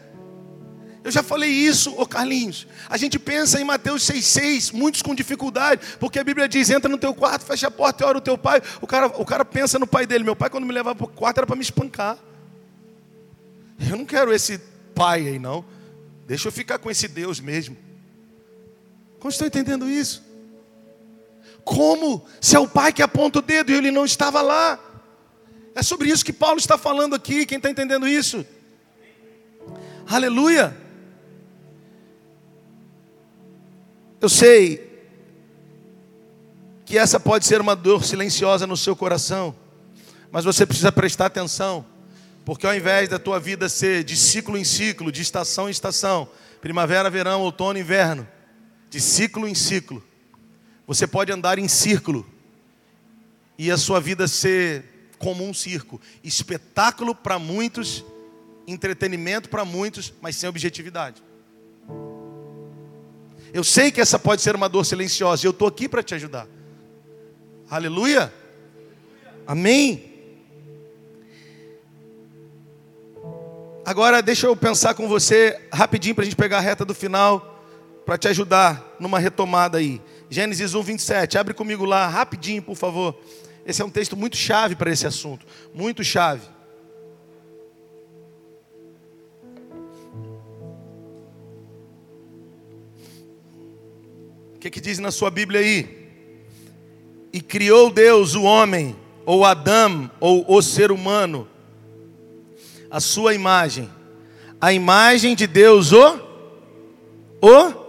[1.04, 2.66] Eu já falei isso, ô Carlinhos.
[2.88, 6.98] A gente pensa em Mateus 6,6, muitos com dificuldade, porque a Bíblia diz: entra no
[6.98, 8.62] teu quarto, fecha a porta e ora o teu pai.
[8.80, 10.22] O cara, o cara pensa no pai dele.
[10.22, 12.16] Meu pai, quando me levava para o quarto, era para me espancar.
[13.90, 14.60] Eu não quero esse
[14.94, 15.64] pai aí, não.
[16.26, 17.76] Deixa eu ficar com esse Deus mesmo.
[19.22, 20.20] Como estão entendendo isso?
[21.62, 24.76] Como se é o pai que aponta o dedo e ele não estava lá?
[25.76, 27.46] É sobre isso que Paulo está falando aqui.
[27.46, 28.44] Quem está entendendo isso?
[30.08, 30.76] Aleluia.
[34.20, 34.90] Eu sei
[36.84, 39.54] que essa pode ser uma dor silenciosa no seu coração,
[40.32, 41.86] mas você precisa prestar atenção,
[42.44, 46.28] porque ao invés da tua vida ser de ciclo em ciclo, de estação em estação,
[46.60, 48.26] primavera, verão, outono, inverno,
[48.92, 50.04] de ciclo em ciclo,
[50.86, 52.26] você pode andar em círculo
[53.56, 54.84] e a sua vida ser
[55.18, 58.04] como um circo, espetáculo para muitos,
[58.66, 61.22] entretenimento para muitos, mas sem objetividade.
[63.50, 66.14] Eu sei que essa pode ser uma dor silenciosa e eu estou aqui para te
[66.14, 66.46] ajudar.
[67.70, 68.30] Aleluia.
[69.46, 70.12] Amém.
[73.86, 77.51] Agora deixa eu pensar com você rapidinho para a gente pegar a reta do final,
[78.04, 80.00] para te ajudar numa retomada aí.
[80.28, 81.38] Gênesis 1, 27.
[81.38, 83.16] Abre comigo lá, rapidinho, por favor.
[83.64, 85.46] Esse é um texto muito chave para esse assunto.
[85.74, 86.42] Muito chave.
[94.62, 96.08] que, que diz na sua Bíblia aí?
[97.32, 98.94] E criou Deus o homem,
[99.26, 101.48] ou Adão, ou o ser humano,
[102.88, 103.90] a sua imagem.
[104.60, 106.20] A imagem de Deus, o,
[107.40, 107.81] o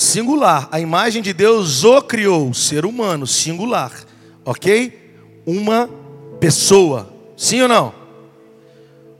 [0.00, 0.66] singular.
[0.72, 3.92] A imagem de Deus o criou, ser humano, singular.
[4.44, 4.98] Ok?
[5.44, 5.88] Uma
[6.40, 7.12] pessoa.
[7.36, 7.94] Sim ou não?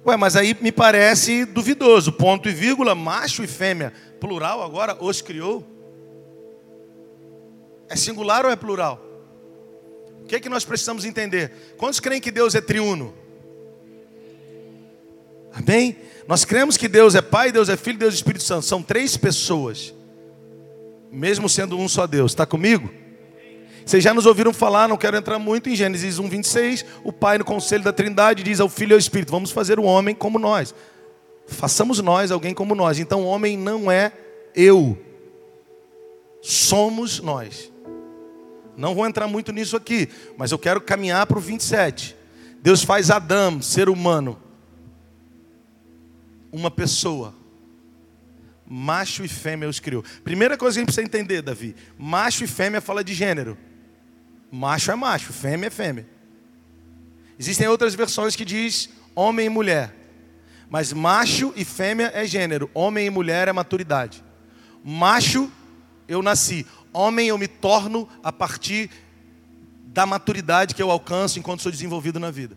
[0.07, 2.11] Ué, mas aí me parece duvidoso.
[2.11, 5.67] Ponto e vírgula, macho e fêmea plural agora, os criou?
[7.89, 9.05] É singular ou é plural?
[10.23, 11.75] O que é que nós precisamos entender?
[11.77, 13.13] Quantos creem que Deus é triuno?
[15.53, 15.99] Amém?
[16.27, 18.65] Nós cremos que Deus é Pai, Deus é Filho, Deus é Espírito Santo.
[18.65, 19.93] São três pessoas,
[21.13, 22.33] mesmo sendo um só Deus.
[22.33, 22.91] Está comigo?
[23.85, 26.85] Vocês já nos ouviram falar, não quero entrar muito em Gênesis 1, 26.
[27.03, 29.85] O Pai, no conselho da Trindade, diz ao Filho e ao Espírito: Vamos fazer o
[29.85, 30.75] homem como nós.
[31.47, 32.99] Façamos nós alguém como nós.
[32.99, 34.13] Então, o homem não é
[34.55, 34.97] eu.
[36.41, 37.71] Somos nós.
[38.77, 42.17] Não vou entrar muito nisso aqui, mas eu quero caminhar para o 27.
[42.63, 44.39] Deus faz Adão, ser humano,
[46.53, 47.35] uma pessoa.
[48.73, 50.05] Macho e fêmea os criou.
[50.23, 53.59] Primeira coisa que a gente precisa entender, Davi: macho e fêmea fala de gênero.
[54.49, 56.09] Macho é macho, fêmea é fêmea.
[57.37, 59.93] Existem outras versões que diz homem e mulher.
[60.69, 64.23] Mas macho e fêmea é gênero, homem e mulher é maturidade.
[64.85, 65.51] Macho,
[66.07, 66.65] eu nasci.
[66.93, 68.89] Homem, eu me torno a partir
[69.87, 72.57] da maturidade que eu alcanço enquanto sou desenvolvido na vida.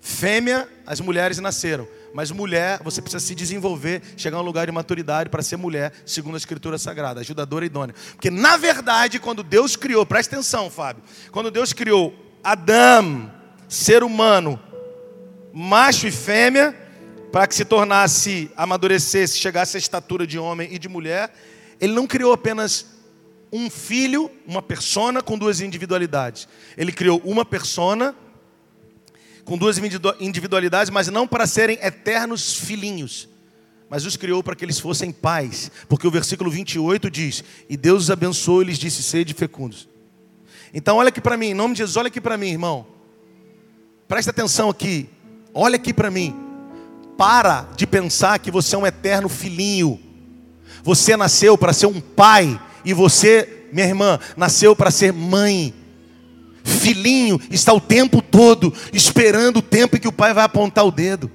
[0.00, 1.86] Fêmea, as mulheres nasceram.
[2.14, 5.92] Mas mulher, você precisa se desenvolver, chegar a um lugar de maturidade para ser mulher,
[6.04, 7.94] segundo a Escritura Sagrada, ajudadora e idônea.
[8.12, 13.32] Porque, na verdade, quando Deus criou, presta atenção, Fábio, quando Deus criou Adão,
[13.68, 14.60] ser humano,
[15.52, 16.76] macho e fêmea,
[17.32, 21.32] para que se tornasse, amadurecesse, chegasse à estatura de homem e de mulher,
[21.80, 22.86] ele não criou apenas
[23.50, 26.46] um filho, uma persona com duas individualidades.
[26.76, 28.14] Ele criou uma persona
[29.44, 29.78] com duas
[30.20, 33.28] individualidades, mas não para serem eternos filhinhos,
[33.88, 38.04] mas os criou para que eles fossem pais, porque o versículo 28 diz: E Deus
[38.04, 39.88] os abençoou e lhes disse: Sede fecundos.
[40.72, 42.86] Então, olha aqui para mim, em nome de Jesus, olha aqui para mim, irmão.
[44.08, 45.08] Presta atenção aqui,
[45.52, 46.34] olha aqui para mim.
[47.16, 50.00] Para de pensar que você é um eterno filhinho.
[50.82, 52.60] Você nasceu para ser um pai.
[52.84, 55.74] E você, minha irmã, nasceu para ser mãe.
[56.64, 60.90] Filhinho está o tempo todo esperando o tempo em que o pai vai apontar o
[60.90, 61.30] dedo.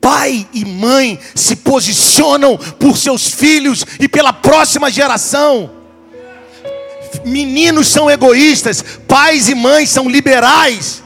[0.00, 5.70] Pai e mãe se posicionam por seus filhos e pela próxima geração.
[7.24, 11.02] Meninos são egoístas, pais e mães são liberais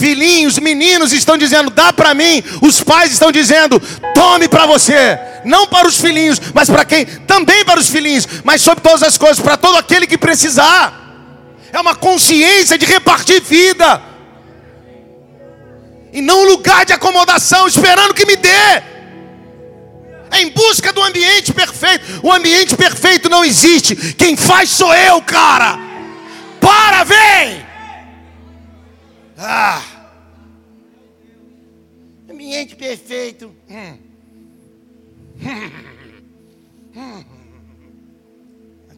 [0.00, 2.42] filhinhos, meninos estão dizendo: dá para mim.
[2.62, 3.80] Os pais estão dizendo:
[4.14, 5.18] tome para você.
[5.44, 7.04] Não para os filhinhos, mas para quem?
[7.04, 11.09] Também para os filhinhos, mas sobre todas as coisas, para todo aquele que precisar.
[11.72, 14.02] É uma consciência de repartir vida.
[16.12, 18.48] E não um lugar de acomodação, esperando que me dê.
[20.32, 22.04] É em busca do ambiente perfeito.
[22.22, 24.14] O ambiente perfeito não existe.
[24.14, 25.78] Quem faz sou eu, cara.
[26.60, 27.66] Para, vem!
[29.38, 29.82] Ah.
[32.30, 33.54] Ambiente perfeito.
[33.68, 33.98] Hum.
[36.94, 37.24] Hum.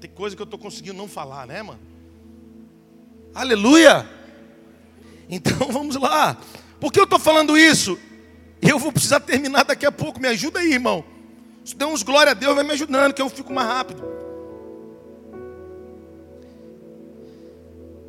[0.01, 1.79] Tem coisa que eu estou conseguindo não falar, né, mano?
[3.35, 4.09] Aleluia!
[5.29, 6.37] Então vamos lá.
[6.79, 7.99] Por que eu estou falando isso?
[8.61, 10.21] Eu vou precisar terminar daqui a pouco.
[10.21, 11.05] Me ajuda aí, irmão.
[11.65, 14.03] Se der uns glória a Deus, vai me ajudando, que eu fico mais rápido.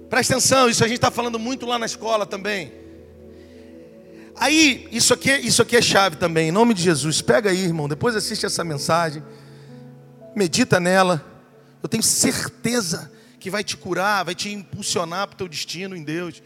[0.09, 2.71] Presta atenção, isso a gente está falando muito lá na escola também.
[4.35, 7.21] Aí, isso aqui, isso aqui é chave também, em nome de Jesus.
[7.21, 9.23] Pega aí, irmão, depois assiste essa mensagem,
[10.35, 11.23] medita nela.
[11.81, 13.11] Eu tenho certeza
[13.43, 16.41] que vai te curar, vai te impulsionar para o teu destino em Deus.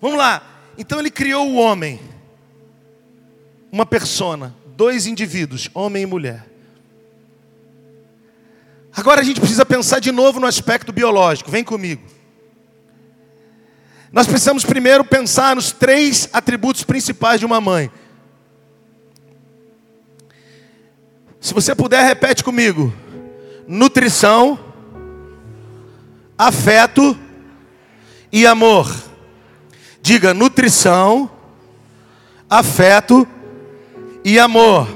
[0.00, 0.40] Vamos lá.
[0.78, 2.00] Então ele criou o homem,
[3.72, 6.46] uma persona, dois indivíduos, homem e mulher.
[8.92, 11.50] Agora a gente precisa pensar de novo no aspecto biológico.
[11.50, 12.04] Vem comigo.
[14.12, 17.90] Nós precisamos primeiro pensar nos três atributos principais de uma mãe.
[21.40, 22.94] Se você puder, repete comigo:
[23.66, 24.63] nutrição,
[26.38, 27.16] afeto
[28.32, 28.92] e amor.
[30.02, 31.30] Diga nutrição,
[32.48, 33.26] afeto
[34.24, 34.88] e amor.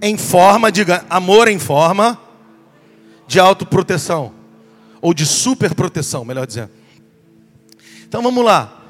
[0.00, 2.20] Em forma, diga amor em forma
[3.26, 4.32] de autoproteção
[5.00, 6.70] ou de superproteção, melhor dizendo.
[8.06, 8.80] Então vamos lá.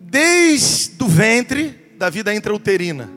[0.00, 3.08] Desde o ventre da vida intrauterina.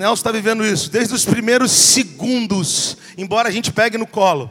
[0.00, 4.50] Nelson está vivendo isso, desde os primeiros segundos, embora a gente pegue no colo.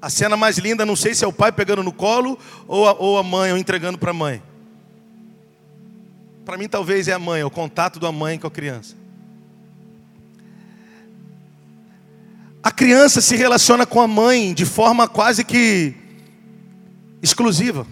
[0.00, 2.38] A cena mais linda, não sei se é o pai pegando no colo
[2.68, 4.40] ou a, ou a mãe, ou entregando para a mãe.
[6.44, 8.94] Para mim, talvez é a mãe, é o contato da mãe com a criança.
[12.62, 15.94] A criança se relaciona com a mãe de forma quase que
[17.20, 17.84] exclusiva.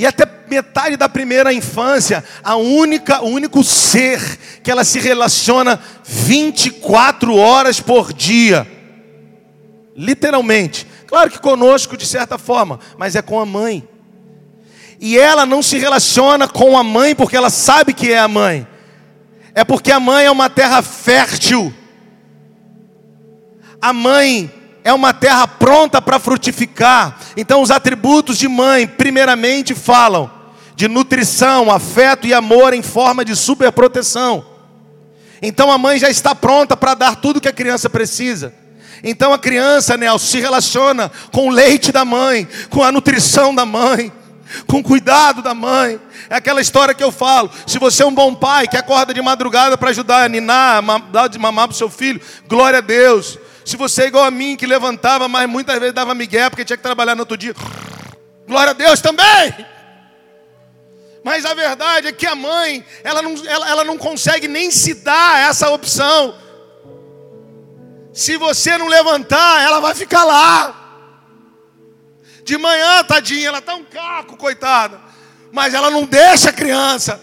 [0.00, 4.18] E até metade da primeira infância, a única, o único ser
[4.62, 8.66] que ela se relaciona 24 horas por dia.
[9.94, 10.86] Literalmente.
[11.06, 13.86] Claro que conosco de certa forma, mas é com a mãe.
[14.98, 18.66] E ela não se relaciona com a mãe porque ela sabe que é a mãe.
[19.54, 21.74] É porque a mãe é uma terra fértil.
[23.82, 24.50] A mãe
[24.90, 27.18] é uma terra pronta para frutificar.
[27.36, 30.30] Então, os atributos de mãe, primeiramente, falam
[30.74, 34.44] de nutrição, afeto e amor em forma de superproteção.
[35.40, 38.52] Então, a mãe já está pronta para dar tudo que a criança precisa.
[39.02, 43.64] Então, a criança, Nelson, se relaciona com o leite da mãe, com a nutrição da
[43.64, 44.12] mãe
[44.66, 46.00] com cuidado da mãe.
[46.28, 47.50] É aquela história que eu falo.
[47.66, 51.28] Se você é um bom pai que acorda de madrugada para ajudar a ninar, dar
[51.28, 53.38] de mamar para o seu filho, glória a Deus.
[53.70, 56.76] Se você é igual a mim, que levantava, mas muitas vezes dava migué porque tinha
[56.76, 57.54] que trabalhar no outro dia,
[58.44, 59.64] glória a Deus também.
[61.22, 64.94] Mas a verdade é que a mãe, ela não, ela, ela não consegue nem se
[64.94, 66.34] dar essa opção.
[68.12, 70.74] Se você não levantar, ela vai ficar lá.
[72.42, 75.00] De manhã, tadinha, ela está um caco, coitada.
[75.52, 77.22] Mas ela não deixa a criança.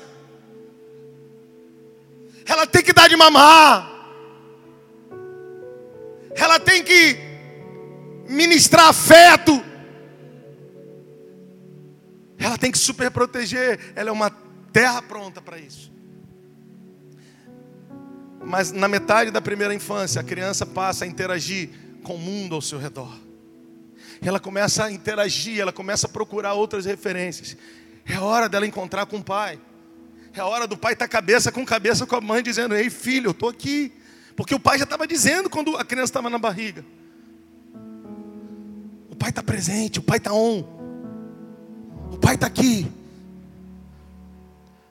[2.46, 3.97] Ela tem que dar de mamar.
[6.38, 7.18] Ela tem que
[8.30, 9.64] ministrar afeto.
[12.38, 13.94] Ela tem que super proteger.
[13.96, 14.30] Ela é uma
[14.72, 15.92] terra pronta para isso.
[18.46, 21.70] Mas na metade da primeira infância, a criança passa a interagir
[22.04, 23.28] com o mundo ao seu redor
[24.22, 27.58] ela começa a interagir, ela começa a procurar outras referências.
[28.06, 29.60] É hora dela encontrar com o pai.
[30.34, 33.32] É hora do pai estar cabeça com cabeça com a mãe, dizendo: Ei, filho, eu
[33.32, 33.92] estou aqui.
[34.38, 36.86] Porque o pai já estava dizendo quando a criança estava na barriga.
[39.10, 40.64] O pai está presente, o pai está on.
[42.12, 42.90] O pai está aqui.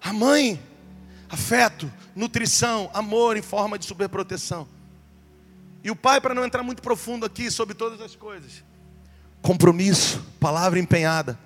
[0.02, 0.60] A mãe,
[1.30, 4.68] afeto, nutrição, amor em forma de superproteção.
[5.82, 8.64] E o pai, para não entrar muito profundo aqui sobre todas as coisas,
[9.46, 11.38] Compromisso, palavra empenhada.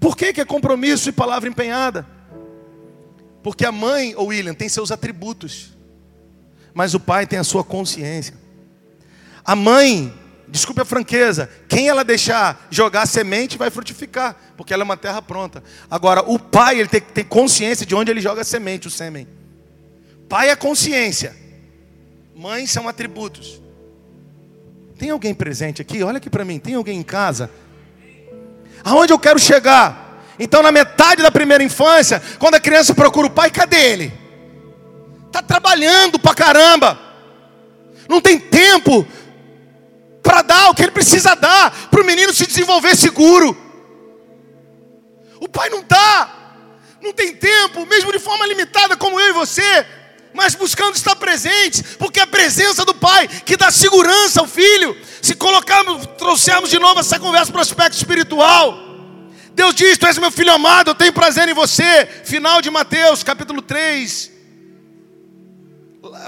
[0.00, 2.04] Por que, que é compromisso e palavra empenhada?
[3.44, 5.72] Porque a mãe, ou William, tem seus atributos,
[6.74, 8.34] mas o pai tem a sua consciência.
[9.44, 10.12] A mãe,
[10.48, 15.22] desculpe a franqueza, quem ela deixar jogar semente vai frutificar, porque ela é uma terra
[15.22, 15.62] pronta.
[15.88, 18.90] Agora, o pai, ele tem que ter consciência de onde ele joga a semente, o
[18.90, 19.28] sêmen.
[20.28, 21.36] Pai é consciência,
[22.34, 23.62] mãe são atributos.
[24.98, 26.02] Tem alguém presente aqui?
[26.02, 26.58] Olha aqui para mim.
[26.58, 27.50] Tem alguém em casa?
[28.82, 30.24] Aonde eu quero chegar?
[30.38, 34.23] Então, na metade da primeira infância, quando a criança procura o pai, cadê ele?
[35.34, 36.96] Está trabalhando pra caramba.
[38.08, 39.04] Não tem tempo
[40.22, 43.56] para dar o que ele precisa dar para o menino se desenvolver seguro.
[45.40, 46.30] O pai não dá,
[47.02, 49.84] não tem tempo, mesmo de forma limitada, como eu e você,
[50.32, 54.96] mas buscando estar presente, porque a presença do pai que dá segurança ao filho.
[55.20, 58.78] Se colocarmos, trouxermos de novo essa conversa para o aspecto espiritual.
[59.50, 62.06] Deus diz: Tu és meu filho amado, eu tenho prazer em você.
[62.24, 64.33] Final de Mateus, capítulo 3,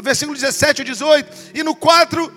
[0.02, 1.52] versículo 17 ou 18.
[1.54, 2.32] E no 4,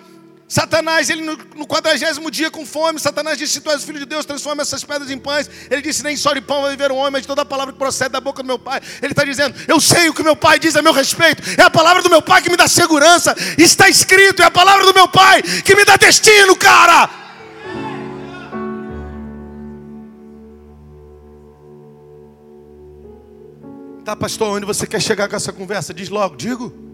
[0.49, 4.26] Satanás, ele no quadragésimo dia com fome, Satanás disse: Se tu és filho de Deus,
[4.26, 5.47] transforma essas pedras em pães.
[5.70, 7.72] Ele disse: Nem só de pão vai viver um homem, mas de toda a palavra
[7.72, 8.82] que procede da boca do meu pai.
[8.99, 11.43] Ele está dizendo: Eu sei o que meu pai diz a meu respeito.
[11.55, 13.36] É a palavra do meu pai que me dá segurança.
[13.60, 17.07] Está escrito, é a palavra do meu pai que me dá destino, cara.
[24.03, 25.93] Tá, pastor, onde você quer chegar com essa conversa?
[25.93, 26.88] Diz logo, digo.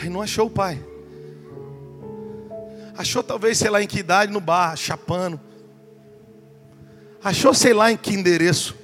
[0.00, 0.82] Aí não achou o pai.
[2.96, 5.40] Achou talvez, sei lá em que idade, no bar, chapando.
[7.22, 8.76] Achou, sei lá em que endereço.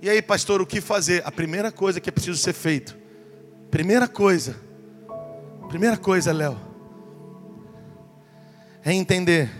[0.00, 1.22] E aí, pastor, o que fazer?
[1.26, 2.96] A primeira coisa que é preciso ser feito.
[3.70, 4.56] Primeira coisa.
[5.68, 6.58] Primeira coisa, Léo.
[8.84, 9.50] É entender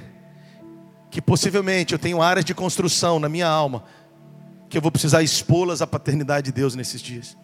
[1.10, 3.84] que possivelmente eu tenho áreas de construção na minha alma
[4.68, 7.36] que eu vou precisar expô-las à paternidade de Deus nesses dias.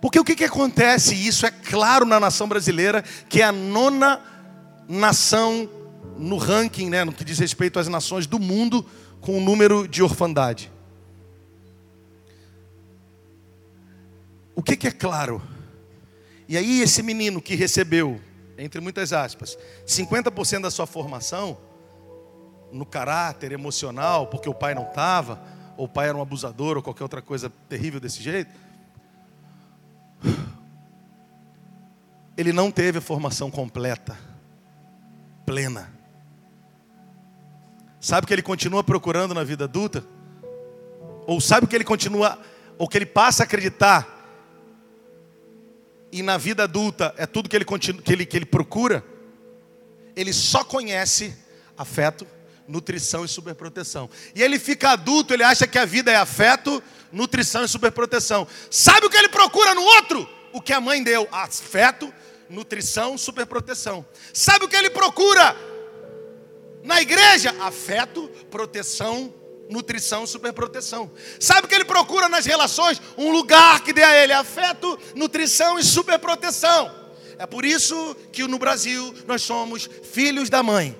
[0.00, 4.20] Porque o que, que acontece, isso é claro na nação brasileira, que é a nona
[4.88, 5.68] nação
[6.16, 8.84] no ranking, né, no que diz respeito às nações do mundo,
[9.20, 10.70] com o número de orfandade.
[14.54, 15.40] O que, que é claro?
[16.48, 18.20] E aí, esse menino que recebeu,
[18.58, 19.56] entre muitas aspas,
[19.86, 21.56] 50% da sua formação,
[22.72, 25.40] no caráter emocional, porque o pai não estava,
[25.76, 28.50] ou o pai era um abusador, ou qualquer outra coisa terrível desse jeito
[32.36, 34.16] ele não teve a formação completa,
[35.44, 35.92] plena.
[38.00, 40.02] Sabe o que ele continua procurando na vida adulta?
[41.26, 42.38] Ou sabe o que ele continua,
[42.78, 44.08] ou que ele passa a acreditar?
[46.10, 49.04] E na vida adulta é tudo que ele, continua, que ele, que ele procura?
[50.16, 51.36] Ele só conhece
[51.76, 52.26] afeto,
[52.70, 54.08] nutrição e superproteção.
[54.34, 58.46] E ele fica adulto, ele acha que a vida é afeto, nutrição e superproteção.
[58.70, 60.28] Sabe o que ele procura no outro?
[60.52, 62.12] O que a mãe deu: afeto,
[62.48, 64.06] nutrição, superproteção.
[64.32, 65.56] Sabe o que ele procura
[66.82, 67.54] na igreja?
[67.60, 69.34] Afeto, proteção,
[69.68, 71.10] nutrição, superproteção.
[71.40, 73.02] Sabe o que ele procura nas relações?
[73.18, 76.98] Um lugar que dê a ele afeto, nutrição e superproteção.
[77.36, 80.96] É por isso que no Brasil nós somos filhos da mãe.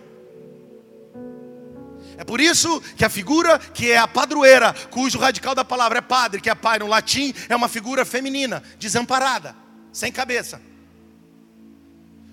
[2.21, 6.03] É por isso que a figura que é a padroeira, cujo radical da palavra é
[6.03, 9.57] padre, que é pai no latim, é uma figura feminina, desamparada,
[9.91, 10.61] sem cabeça.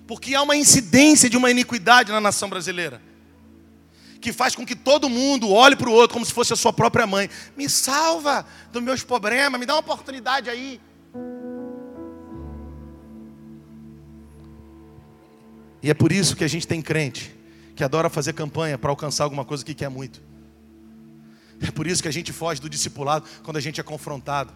[0.06, 3.00] Porque há uma incidência de uma iniquidade na nação brasileira.
[4.20, 6.72] Que faz com que todo mundo olhe para o outro como se fosse a sua
[6.72, 7.30] própria mãe.
[7.56, 10.78] Me salva dos meus problemas, me dá uma oportunidade aí.
[15.82, 17.37] E é por isso que a gente tem crente
[17.78, 20.20] que adora fazer campanha para alcançar alguma coisa que quer muito.
[21.60, 24.52] É por isso que a gente foge do discipulado quando a gente é confrontado.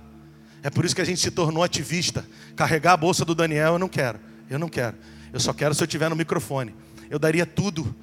[0.60, 2.26] É por isso que a gente se tornou ativista.
[2.56, 4.18] Carregar a bolsa do Daniel eu não quero.
[4.50, 4.96] Eu não quero.
[5.32, 6.74] Eu só quero se eu tiver no microfone.
[7.08, 7.94] Eu daria tudo.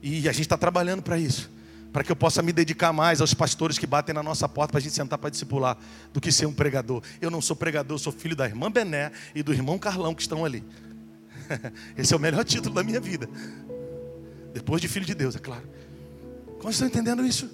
[0.00, 1.50] E a gente está trabalhando para isso.
[1.92, 4.78] Para que eu possa me dedicar mais aos pastores que batem na nossa porta para
[4.78, 5.76] a gente sentar para discipular,
[6.12, 7.02] do que ser um pregador.
[7.20, 10.22] Eu não sou pregador, eu sou filho da irmã Bené e do irmão Carlão que
[10.22, 10.62] estão ali.
[11.98, 13.28] Esse é o melhor título da minha vida.
[14.52, 15.68] Depois de filho de Deus, é claro.
[16.58, 17.50] Como estão entendendo isso?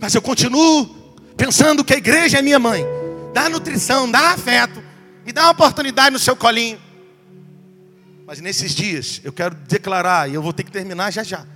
[0.00, 2.84] Mas eu continuo pensando que a igreja é minha mãe.
[3.32, 4.82] Dá nutrição, dá afeto.
[5.24, 6.80] Me dá uma oportunidade no seu colinho.
[8.26, 11.46] Mas nesses dias eu quero declarar, e eu vou ter que terminar já já.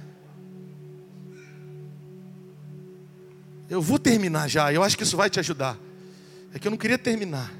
[3.69, 5.79] Eu vou terminar já, eu acho que isso vai te ajudar.
[6.55, 7.53] É que eu não queria terminar.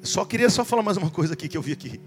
[0.00, 2.00] Eu só queria só falar mais uma coisa aqui que eu vi aqui.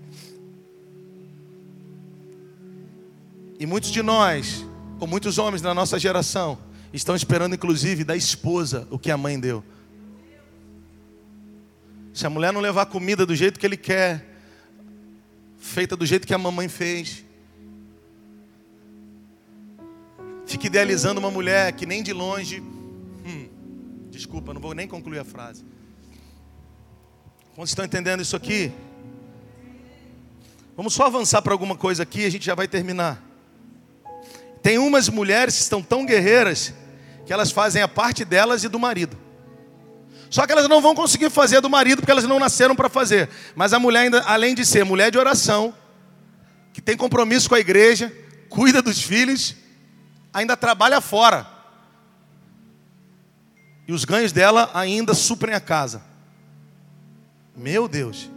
[3.60, 4.66] E muitos de nós,
[4.99, 6.58] ou muitos homens da nossa geração,
[6.93, 9.64] estão esperando inclusive da esposa o que a mãe deu.
[12.14, 14.26] Se a mulher não levar comida do jeito que ele quer,
[15.58, 17.24] feita do jeito que a mamãe fez,
[20.45, 22.62] fica idealizando uma mulher que nem de longe.
[22.62, 23.49] Hum,
[24.10, 25.64] desculpa, não vou nem concluir a frase.
[27.55, 28.72] Quando estão entendendo isso aqui?
[30.76, 33.26] Vamos só avançar para alguma coisa aqui e a gente já vai terminar.
[34.62, 36.74] Tem umas mulheres que estão tão guerreiras
[37.26, 39.18] que elas fazem a parte delas e do marido.
[40.30, 43.30] Só que elas não vão conseguir fazer do marido porque elas não nasceram para fazer.
[43.55, 45.74] Mas a mulher, ainda, além de ser mulher de oração,
[46.74, 48.14] que tem compromisso com a igreja,
[48.49, 49.55] cuida dos filhos,
[50.34, 51.47] ainda trabalha fora.
[53.88, 56.01] E os ganhos dela ainda suprem a casa.
[57.55, 58.30] Meu Deus.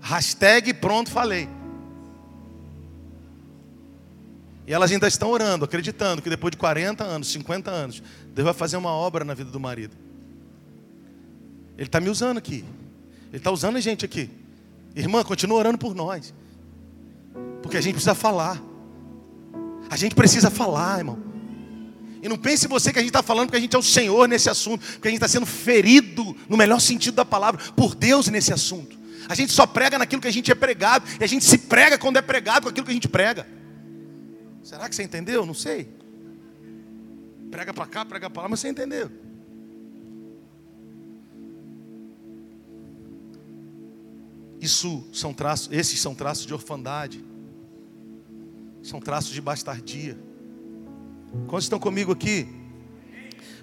[0.00, 1.48] Hashtag pronto, falei.
[4.68, 8.02] E elas ainda estão orando, acreditando que depois de 40 anos, 50 anos,
[8.34, 9.96] Deus vai fazer uma obra na vida do marido.
[11.78, 12.66] Ele está me usando aqui.
[13.28, 14.28] Ele está usando a gente aqui.
[14.94, 16.34] Irmã, continua orando por nós.
[17.62, 18.62] Porque a gente precisa falar.
[19.88, 21.18] A gente precisa falar, irmão.
[22.22, 24.28] E não pense você que a gente está falando porque a gente é o Senhor
[24.28, 28.28] nesse assunto, porque a gente está sendo ferido, no melhor sentido da palavra, por Deus
[28.28, 28.98] nesse assunto.
[29.30, 31.96] A gente só prega naquilo que a gente é pregado, e a gente se prega
[31.96, 33.56] quando é pregado com aquilo que a gente prega.
[34.68, 35.46] Será que você entendeu?
[35.46, 35.88] Não sei.
[37.50, 39.10] Prega para cá, prega para lá, mas você entendeu.
[44.60, 47.24] Isso são traços, esses são traços de orfandade.
[48.82, 50.18] São traços de bastardia.
[51.46, 52.46] Quantos estão comigo aqui?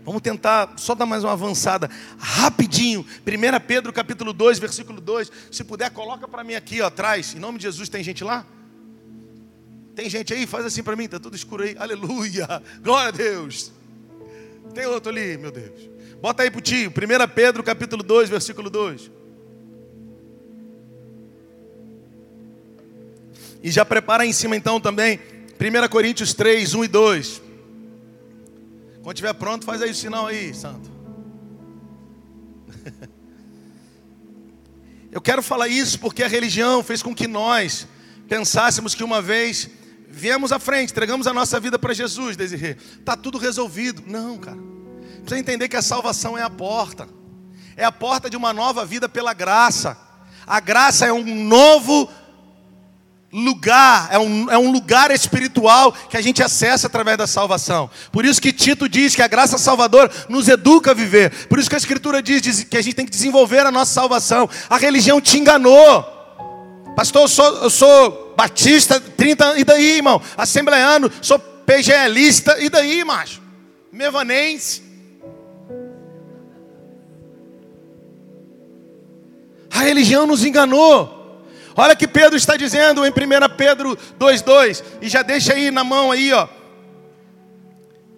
[0.03, 1.87] Vamos tentar só dar mais uma avançada
[2.17, 3.01] rapidinho.
[3.01, 5.31] 1 Pedro capítulo 2, versículo 2.
[5.51, 7.35] Se puder, coloca para mim aqui ó, atrás.
[7.35, 8.43] Em nome de Jesus, tem gente lá?
[9.95, 10.45] Tem gente aí?
[10.45, 11.75] Faz assim para mim, está tudo escuro aí.
[11.79, 12.61] Aleluia!
[12.83, 13.71] Glória a Deus!
[14.73, 15.89] Tem outro ali, meu Deus.
[16.21, 16.89] Bota aí para o tio.
[16.89, 16.93] 1
[17.33, 19.09] Pedro capítulo 2, versículo 2.
[23.63, 25.19] E já prepara em cima então também
[25.59, 27.41] 1 Coríntios 3, 1 e 2.
[29.01, 30.91] Quando estiver pronto, faz aí o sinal aí, santo.
[35.09, 37.87] Eu quero falar isso porque a religião fez com que nós
[38.27, 39.69] pensássemos que uma vez
[40.15, 42.77] viemos à frente, entregamos a nossa vida para Jesus, Desirê.
[42.99, 44.01] Está tudo resolvido.
[44.07, 44.57] Não, cara.
[45.19, 47.07] Precisa entender que a salvação é a porta.
[47.75, 49.97] É a porta de uma nova vida pela graça.
[50.47, 52.09] A graça é um novo
[53.33, 57.89] lugar, é um, é um lugar espiritual que a gente acessa através da salvação.
[58.09, 61.47] Por isso que Tito diz que a graça salvadora nos educa a viver.
[61.47, 63.93] Por isso que a Escritura diz, diz que a gente tem que desenvolver a nossa
[63.93, 64.49] salvação.
[64.69, 66.03] A religião te enganou.
[66.95, 70.21] Pastor, eu sou, eu sou batista, 30, e daí, irmão?
[70.37, 73.41] Assembleano, sou PGLista, e daí, macho?
[73.91, 74.83] Mevanense.
[79.71, 81.43] A religião nos enganou.
[81.75, 83.13] Olha que Pedro está dizendo em 1
[83.57, 84.81] Pedro 2,2.
[85.01, 86.47] E já deixa aí na mão aí, ó.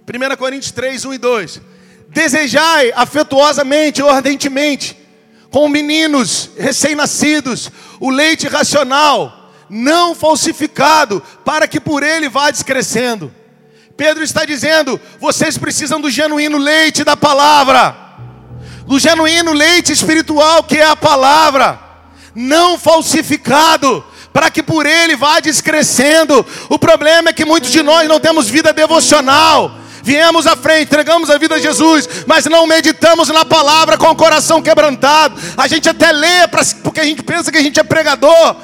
[0.07, 1.61] 1 Coríntios 3, 1 e 2.
[2.09, 4.95] Desejai afetuosamente, ardentemente,
[5.49, 9.36] com meninos recém-nascidos, o leite racional,
[9.69, 13.33] não falsificado, para que por ele vá descrescendo.
[13.95, 17.95] Pedro está dizendo: vocês precisam do genuíno leite da palavra,
[18.85, 21.79] do genuíno leite espiritual que é a palavra,
[22.35, 26.45] não falsificado, para que por ele vá descrescendo.
[26.69, 31.29] O problema é que muitos de nós não temos vida devocional viemos à frente, entregamos
[31.29, 35.35] a vida a Jesus, mas não meditamos na palavra com o coração quebrantado.
[35.57, 36.47] A gente até lê
[36.81, 38.55] porque a gente pensa que a gente é pregador.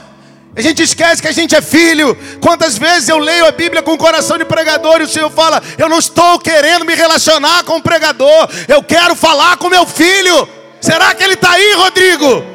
[0.55, 2.15] A gente esquece que a gente é filho.
[2.39, 5.61] Quantas vezes eu leio a Bíblia com o coração de pregador e o Senhor fala:
[5.77, 10.47] Eu não estou querendo me relacionar com o pregador, eu quero falar com meu filho.
[10.79, 12.53] Será que ele está aí, Rodrigo?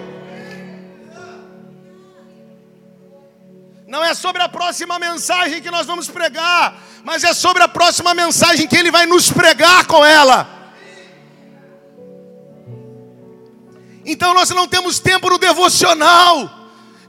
[3.89, 8.15] Não é sobre a próxima mensagem que nós vamos pregar, mas é sobre a próxima
[8.15, 10.47] mensagem que ele vai nos pregar com ela.
[14.05, 16.58] Então nós não temos tempo no devocional,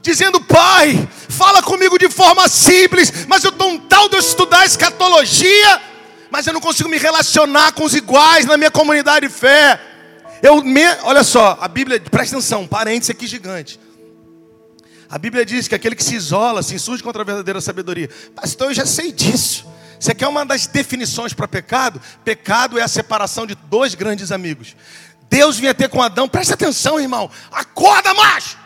[0.02, 5.80] dizendo, Pai, fala comigo de forma simples, mas eu estou um tal de estudar escatologia,
[6.30, 9.80] mas eu não consigo me relacionar com os iguais na minha comunidade de fé.
[10.42, 13.78] Eu me, olha só, a Bíblia, presta atenção, parênteses aqui gigante.
[15.08, 18.08] A Bíblia diz que aquele que se isola se insurge contra a verdadeira sabedoria.
[18.34, 19.66] Pastor, eu já sei disso.
[19.98, 22.00] Você quer uma das definições para pecado?
[22.24, 24.74] Pecado é a separação de dois grandes amigos.
[25.28, 27.30] Deus vinha ter com Adão, presta atenção, irmão.
[27.50, 28.59] Acorda, macho!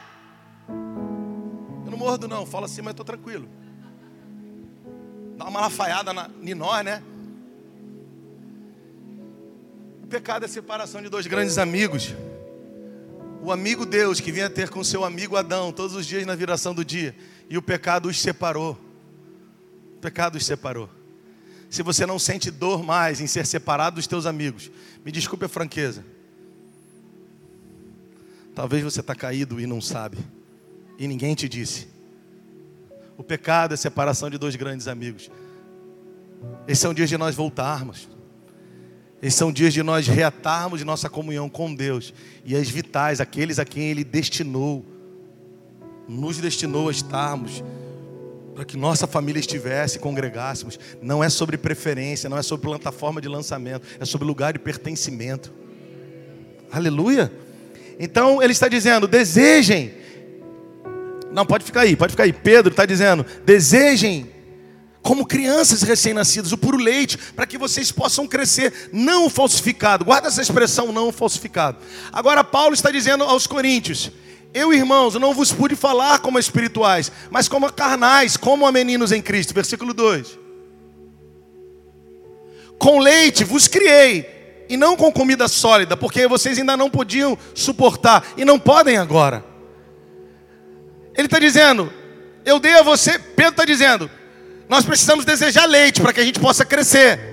[1.95, 3.49] Não mordo, não, fala assim, mas estou tranquilo.
[5.39, 7.01] Dá uma lafaiada na, em nós, né?
[10.03, 12.13] O pecado é a separação de dois grandes amigos.
[13.41, 16.75] O amigo Deus que vinha ter com seu amigo Adão todos os dias na viração
[16.75, 17.15] do dia.
[17.49, 18.77] E o pecado os separou.
[19.97, 20.91] O pecado os separou
[21.71, 24.71] se você não sente dor mais em ser separado dos teus amigos,
[25.05, 26.05] me desculpe a franqueza.
[28.55, 30.19] Talvez você está caído e não sabe,
[30.99, 31.89] e ninguém te disse.
[33.17, 35.31] O pecado é a separação de dois grandes amigos.
[36.67, 38.09] Esses são dias de nós voltarmos.
[39.23, 42.13] Esses são dias de nós reatarmos nossa comunhão com Deus.
[42.45, 44.85] E as vitais, aqueles a quem Ele destinou,
[46.07, 47.65] nos destinou a estarmos,
[48.55, 50.79] para que nossa família estivesse, congregássemos.
[51.01, 55.53] Não é sobre preferência, não é sobre plataforma de lançamento, é sobre lugar de pertencimento.
[56.71, 57.33] Aleluia.
[57.99, 60.04] Então ele está dizendo: desejem.
[61.35, 62.33] Não, pode ficar aí, pode ficar aí.
[62.33, 64.31] Pedro está dizendo: desejem
[65.03, 70.05] como crianças recém-nascidas, o puro leite, para que vocês possam crescer, não falsificado.
[70.05, 71.79] Guarda essa expressão, não falsificado.
[72.13, 74.13] Agora, Paulo está dizendo aos coríntios:
[74.55, 79.21] Eu, irmãos, não vos pude falar como espirituais, mas como carnais, como a meninos em
[79.21, 79.53] Cristo.
[79.53, 80.39] Versículo 2.
[82.79, 88.25] Com leite vos criei, e não com comida sólida, porque vocês ainda não podiam suportar,
[88.37, 89.54] e não podem agora.
[91.17, 91.93] Ele está dizendo:
[92.45, 94.11] Eu dei a você, Pedro está dizendo,
[94.69, 97.33] nós precisamos desejar leite para que a gente possa crescer.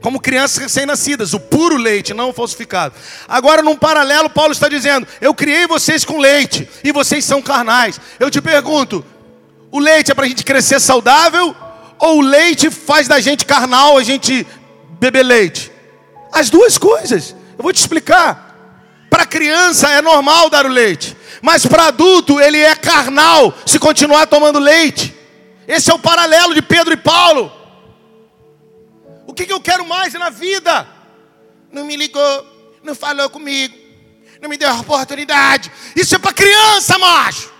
[0.00, 2.92] Como crianças recém-nascidas, o puro leite, não o falsificado.
[3.28, 8.00] Agora, num paralelo, Paulo está dizendo: Eu criei vocês com leite e vocês são carnais.
[8.18, 9.04] Eu te pergunto:
[9.70, 11.54] o leite é para a gente crescer saudável?
[11.98, 14.44] Ou o leite faz da gente carnal a gente
[14.98, 15.70] beber leite?
[16.32, 17.34] As duas coisas.
[17.56, 18.50] Eu vou te explicar.
[19.08, 24.26] Para criança é normal dar o leite, mas para adulto ele é carnal se continuar
[24.28, 25.12] tomando leite.
[25.66, 27.52] Esse é o paralelo de Pedro e Paulo.
[29.26, 30.86] O que, que eu quero mais na vida?
[31.72, 32.46] Não me ligou,
[32.82, 33.76] não falou comigo,
[34.40, 35.72] não me deu a oportunidade.
[35.96, 37.52] Isso é para criança, macho.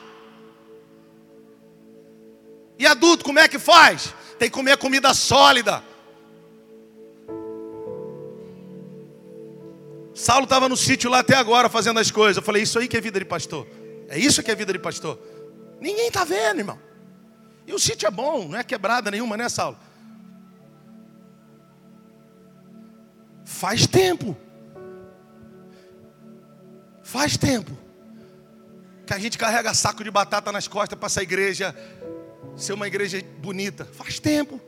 [2.79, 4.15] E adulto, como é que faz?
[4.39, 5.83] Tem que comer comida sólida.
[10.15, 12.37] Saulo estava no sítio lá até agora fazendo as coisas.
[12.37, 13.67] Eu falei, isso aí que é vida de pastor.
[14.09, 15.19] É isso que é vida de pastor.
[15.81, 16.79] Ninguém está vendo, irmão.
[17.67, 19.79] E o sítio é bom, não é quebrada nenhuma, né, Saulo?
[23.45, 24.37] Faz tempo.
[27.03, 27.77] Faz tempo.
[29.07, 31.75] Que a gente carrega saco de batata nas costas para essa igreja
[32.57, 33.85] ser uma igreja bonita.
[33.85, 34.61] Faz tempo.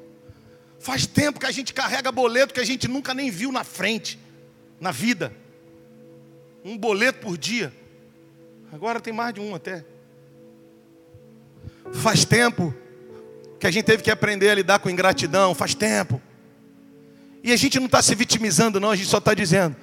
[0.78, 4.18] Faz tempo que a gente carrega boleto que a gente nunca nem viu na frente,
[4.84, 5.32] na vida.
[6.62, 7.72] Um boleto por dia.
[8.70, 9.82] Agora tem mais de um até.
[11.94, 12.74] Faz tempo
[13.58, 16.20] que a gente teve que aprender a lidar com ingratidão faz tempo.
[17.42, 19.74] E a gente não está se vitimizando, não, a gente só está dizendo: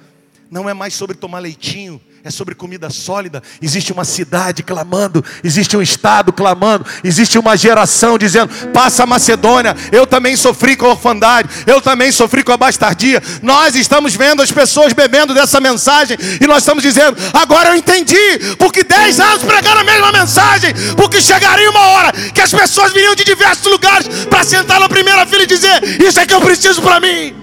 [0.52, 3.42] não é mais sobre tomar leitinho, é sobre comida sólida.
[3.62, 9.74] Existe uma cidade clamando, existe um estado clamando, existe uma geração dizendo: passa a Macedônia.
[9.90, 13.22] Eu também sofri com a orfandade, eu também sofri com a bastardia.
[13.40, 18.54] Nós estamos vendo as pessoas bebendo dessa mensagem e nós estamos dizendo: agora eu entendi,
[18.58, 23.14] porque dez anos pregaram a mesma mensagem, porque chegaria uma hora que as pessoas viriam
[23.14, 26.82] de diversos lugares para sentar na primeira fila e dizer: Isso é que eu preciso
[26.82, 27.41] para mim.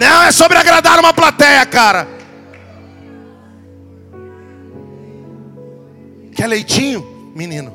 [0.00, 2.08] Não é sobre agradar uma plateia, cara.
[6.34, 7.70] Quer leitinho, menino?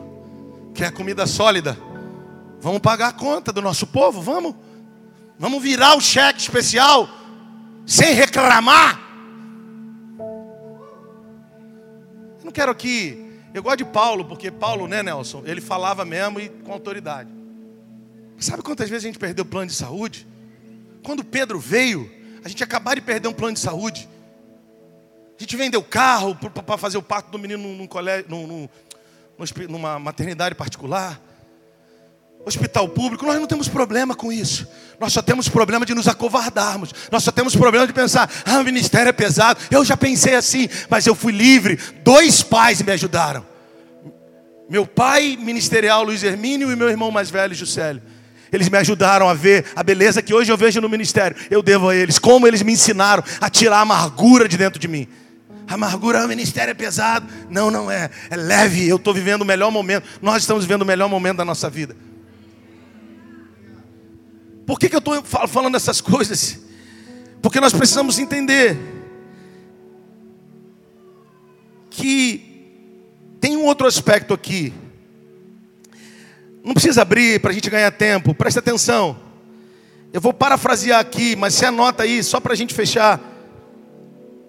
[0.74, 1.78] Quer comida sólida?
[2.60, 4.56] Vamos pagar a conta do nosso povo, vamos?
[5.38, 7.08] Vamos virar o cheque especial
[7.86, 9.00] sem reclamar.
[12.40, 13.40] Eu não quero aqui.
[13.54, 15.44] Eu gosto de Paulo, porque Paulo, né, Nelson?
[15.46, 17.30] Ele falava mesmo e com autoridade.
[18.40, 20.26] Sabe quantas vezes a gente perdeu o plano de saúde?
[21.06, 22.12] Quando Pedro veio,
[22.44, 24.10] a gente acabou de perder um plano de saúde.
[25.38, 28.70] A gente vendeu carro para fazer o parto do menino num, colégio, num, num,
[29.70, 31.22] numa maternidade particular.
[32.44, 34.68] Hospital público, nós não temos problema com isso.
[35.00, 36.92] Nós só temos problema de nos acovardarmos.
[37.12, 39.60] Nós só temos problema de pensar, ah, o ministério é pesado.
[39.70, 41.78] Eu já pensei assim, mas eu fui livre.
[42.04, 43.46] Dois pais me ajudaram.
[44.68, 48.02] Meu pai ministerial, Luiz Hermínio, e meu irmão mais velho, Juscelio.
[48.56, 51.36] Eles me ajudaram a ver a beleza que hoje eu vejo no ministério.
[51.52, 52.18] Eu devo a eles.
[52.18, 55.08] Como eles me ensinaram a tirar a amargura de dentro de mim.
[55.68, 57.28] Amargura, o ministério é pesado.
[57.50, 58.10] Não, não é.
[58.30, 58.88] É leve.
[58.88, 60.08] Eu estou vivendo o melhor momento.
[60.22, 61.96] Nós estamos vivendo o melhor momento da nossa vida.
[64.66, 66.60] Por que, que eu estou falando essas coisas?
[67.42, 68.78] Porque nós precisamos entender
[71.90, 72.42] que
[73.40, 74.74] tem um outro aspecto aqui.
[76.66, 78.34] Não precisa abrir para a gente ganhar tempo.
[78.34, 79.16] Preste atenção.
[80.12, 83.22] Eu vou parafrasear aqui, mas você anota aí, só para a gente fechar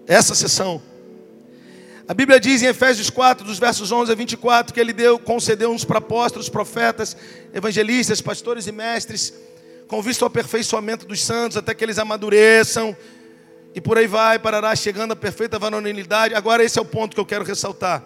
[0.07, 0.81] essa sessão.
[2.09, 5.71] A Bíblia diz em Efésios 4, dos versos 11 a 24, que ele deu, concedeu
[5.71, 7.15] uns para apóstolos, profetas,
[7.53, 9.35] evangelistas, pastores e mestres,
[9.87, 12.97] com visto ao aperfeiçoamento dos santos, até que eles amadureçam,
[13.75, 16.35] e por aí vai, parará, chegando à perfeita varonilidade.
[16.35, 18.03] Agora, esse é o ponto que eu quero ressaltar,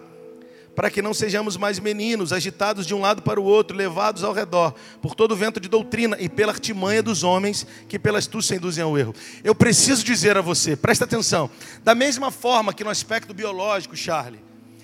[0.81, 4.33] para que não sejamos mais meninos, agitados de um lado para o outro, levados ao
[4.33, 8.55] redor, por todo o vento de doutrina e pela artimanha dos homens que pela astúcia
[8.55, 9.13] induzem ao erro.
[9.43, 11.51] Eu preciso dizer a você, presta atenção,
[11.83, 14.39] da mesma forma que no aspecto biológico, Charlie,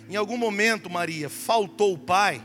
[0.08, 2.44] em algum momento, Maria, faltou o pai,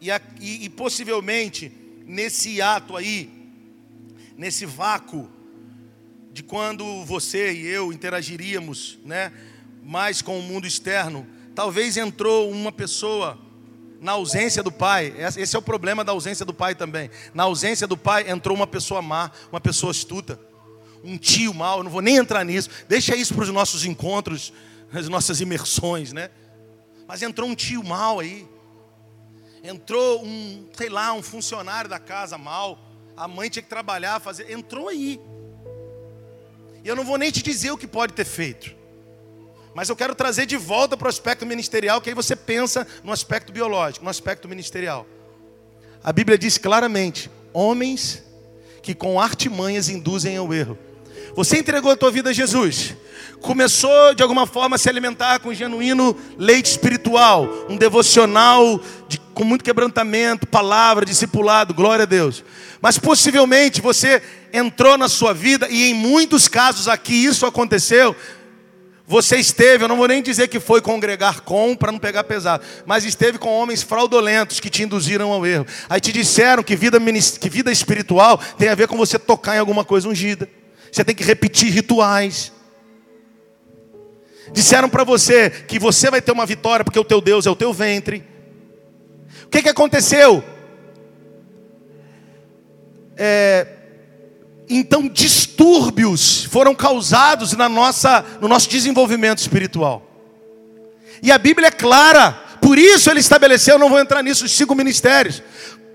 [0.00, 0.08] e,
[0.40, 1.70] e, e possivelmente
[2.06, 3.30] nesse ato aí,
[4.38, 5.30] nesse vácuo,
[6.32, 9.30] de quando você e eu interagiríamos, né,
[9.82, 13.38] mais com o mundo externo, talvez entrou uma pessoa
[14.00, 15.14] na ausência do pai.
[15.36, 17.10] Esse é o problema da ausência do pai também.
[17.32, 20.38] Na ausência do pai entrou uma pessoa má, uma pessoa astuta,
[21.02, 21.78] um tio mau.
[21.78, 22.68] Eu não vou nem entrar nisso.
[22.88, 24.52] Deixa isso para os nossos encontros,
[24.92, 26.30] as nossas imersões, né?
[27.06, 28.46] Mas entrou um tio mau aí.
[29.62, 32.78] Entrou um, sei lá, um funcionário da casa mal.
[33.16, 34.50] A mãe tinha que trabalhar, fazer.
[34.50, 35.18] Entrou aí.
[36.82, 38.83] E eu não vou nem te dizer o que pode ter feito.
[39.74, 43.10] Mas eu quero trazer de volta para o aspecto ministerial, que aí você pensa no
[43.12, 45.04] aspecto biológico, no aspecto ministerial.
[46.02, 48.22] A Bíblia diz claramente: homens
[48.82, 50.78] que com artimanhas induzem ao erro.
[51.34, 52.94] Você entregou a tua vida a Jesus,
[53.40, 59.42] começou de alguma forma a se alimentar com genuíno leite espiritual, um devocional de, com
[59.42, 62.44] muito quebrantamento, palavra, discipulado, glória a Deus.
[62.80, 64.22] Mas possivelmente você
[64.52, 68.14] entrou na sua vida, e em muitos casos aqui isso aconteceu.
[69.06, 72.64] Você esteve, eu não vou nem dizer que foi congregar com, para não pegar pesado,
[72.86, 75.66] mas esteve com homens fraudulentos que te induziram ao erro.
[75.90, 76.98] Aí te disseram que vida,
[77.38, 80.48] que vida espiritual tem a ver com você tocar em alguma coisa ungida.
[80.90, 82.50] Você tem que repetir rituais.
[84.52, 87.56] Disseram para você que você vai ter uma vitória porque o teu Deus é o
[87.56, 88.24] teu ventre.
[89.44, 90.42] O que, que aconteceu?
[93.16, 93.66] É,
[94.68, 100.02] então distúrbios foram causados na nossa, no nosso desenvolvimento espiritual.
[101.22, 104.74] E a Bíblia é clara, por isso ele estabeleceu, não vou entrar nisso, os cinco
[104.74, 105.42] ministérios,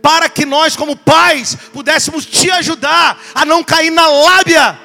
[0.02, 4.80] para que nós, como pais, pudéssemos te ajudar a não cair na lábia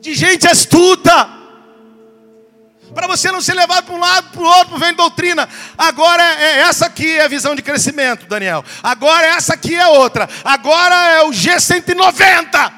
[0.00, 1.28] de gente astuta,
[2.96, 5.46] para você não ser levado para um lado, para o outro, vem doutrina.
[5.76, 8.64] Agora é, é essa aqui é a visão de crescimento, Daniel.
[8.82, 10.26] Agora essa aqui é outra.
[10.42, 12.72] Agora é o G190.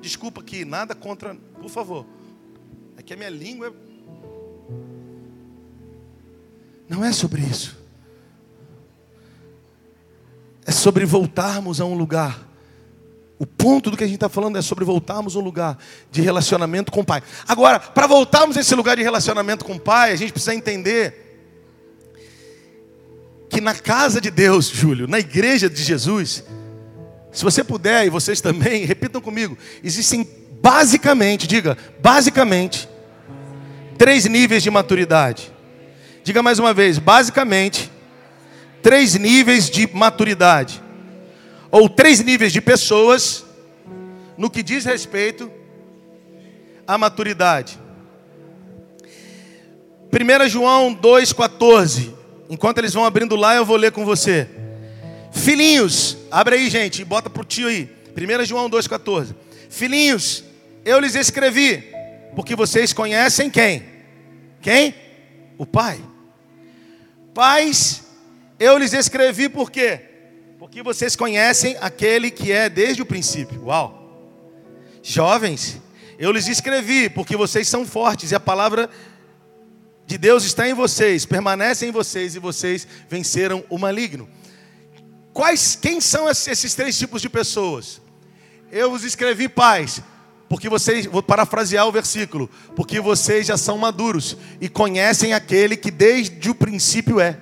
[0.00, 2.06] Desculpa aqui, nada contra, por favor.
[2.96, 3.72] É que a minha língua é...
[6.88, 7.76] não é sobre isso.
[10.64, 12.38] É sobre voltarmos a um lugar
[13.42, 15.76] o ponto do que a gente está falando é sobre voltarmos um lugar
[16.12, 17.20] de relacionamento com o Pai.
[17.48, 21.40] Agora, para voltarmos a esse lugar de relacionamento com o Pai, a gente precisa entender
[23.50, 26.44] que na casa de Deus, Júlio, na igreja de Jesus,
[27.32, 30.24] se você puder e vocês também, repitam comigo, existem
[30.62, 32.88] basicamente, diga, basicamente,
[33.98, 35.52] três níveis de maturidade.
[36.22, 37.90] Diga mais uma vez, basicamente,
[38.80, 40.81] três níveis de maturidade
[41.72, 43.46] ou três níveis de pessoas
[44.36, 45.50] no que diz respeito
[46.86, 47.80] à maturidade.
[50.12, 52.12] 1 João 2,14.
[52.50, 54.46] Enquanto eles vão abrindo lá, eu vou ler com você.
[55.32, 57.88] Filhinhos, abre aí, gente, bota pro tio aí.
[58.14, 59.34] 1 João 2,14.
[59.70, 60.44] Filhinhos,
[60.84, 61.82] eu lhes escrevi,
[62.36, 63.82] porque vocês conhecem quem?
[64.60, 64.94] Quem?
[65.56, 65.98] O Pai.
[67.32, 68.02] Pais,
[68.60, 70.11] eu lhes escrevi por quê?
[70.62, 73.64] Porque vocês conhecem aquele que é desde o princípio.
[73.64, 74.00] Uau!
[75.02, 75.82] Jovens,
[76.16, 78.88] eu lhes escrevi, porque vocês são fortes e a palavra
[80.06, 84.28] de Deus está em vocês, permanece em vocês e vocês venceram o maligno.
[85.32, 88.00] Quais, quem são esses três tipos de pessoas?
[88.70, 90.00] Eu vos escrevi pais,
[90.48, 95.90] porque vocês, vou parafrasear o versículo, porque vocês já são maduros e conhecem aquele que
[95.90, 97.36] desde o princípio é.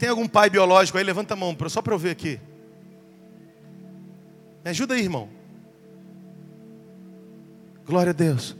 [0.00, 1.04] Tem algum pai biológico aí?
[1.04, 2.40] Levanta a mão, só para eu ver aqui.
[4.64, 5.28] Me ajuda aí, irmão.
[7.84, 8.56] Glória a Deus.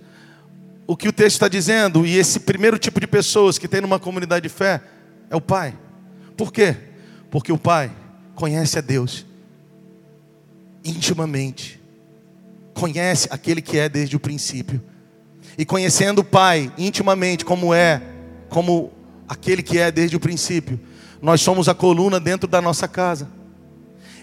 [0.87, 3.99] O que o texto está dizendo, e esse primeiro tipo de pessoas que tem numa
[3.99, 4.83] comunidade de fé,
[5.31, 5.75] é o pai.
[6.37, 6.77] Por quê?
[7.31, 7.91] Porque o pai
[8.35, 9.25] conhece a Deus
[10.85, 11.81] intimamente,
[12.75, 14.83] conhece aquele que é desde o princípio,
[15.57, 18.03] e conhecendo o pai intimamente, como é,
[18.51, 18.93] como
[19.27, 20.79] aquele que é desde o princípio,
[21.21, 23.29] nós somos a coluna dentro da nossa casa.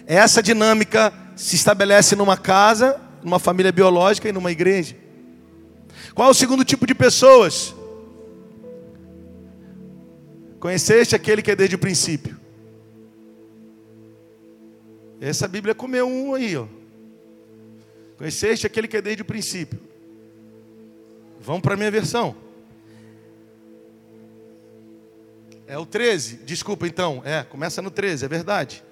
[0.06, 4.96] Essa dinâmica se estabelece numa casa, numa família biológica e numa igreja.
[6.14, 7.74] Qual é o segundo tipo de pessoas?
[10.58, 12.36] Conheceste aquele que é desde o princípio.
[15.20, 16.66] Essa Bíblia comeu um aí, ó.
[18.16, 19.78] Conheceste aquele que é desde o princípio.
[21.40, 22.34] Vamos para a minha versão.
[25.68, 26.38] É o 13.
[26.46, 27.20] Desculpa então.
[27.24, 28.82] É, começa no 13, é verdade.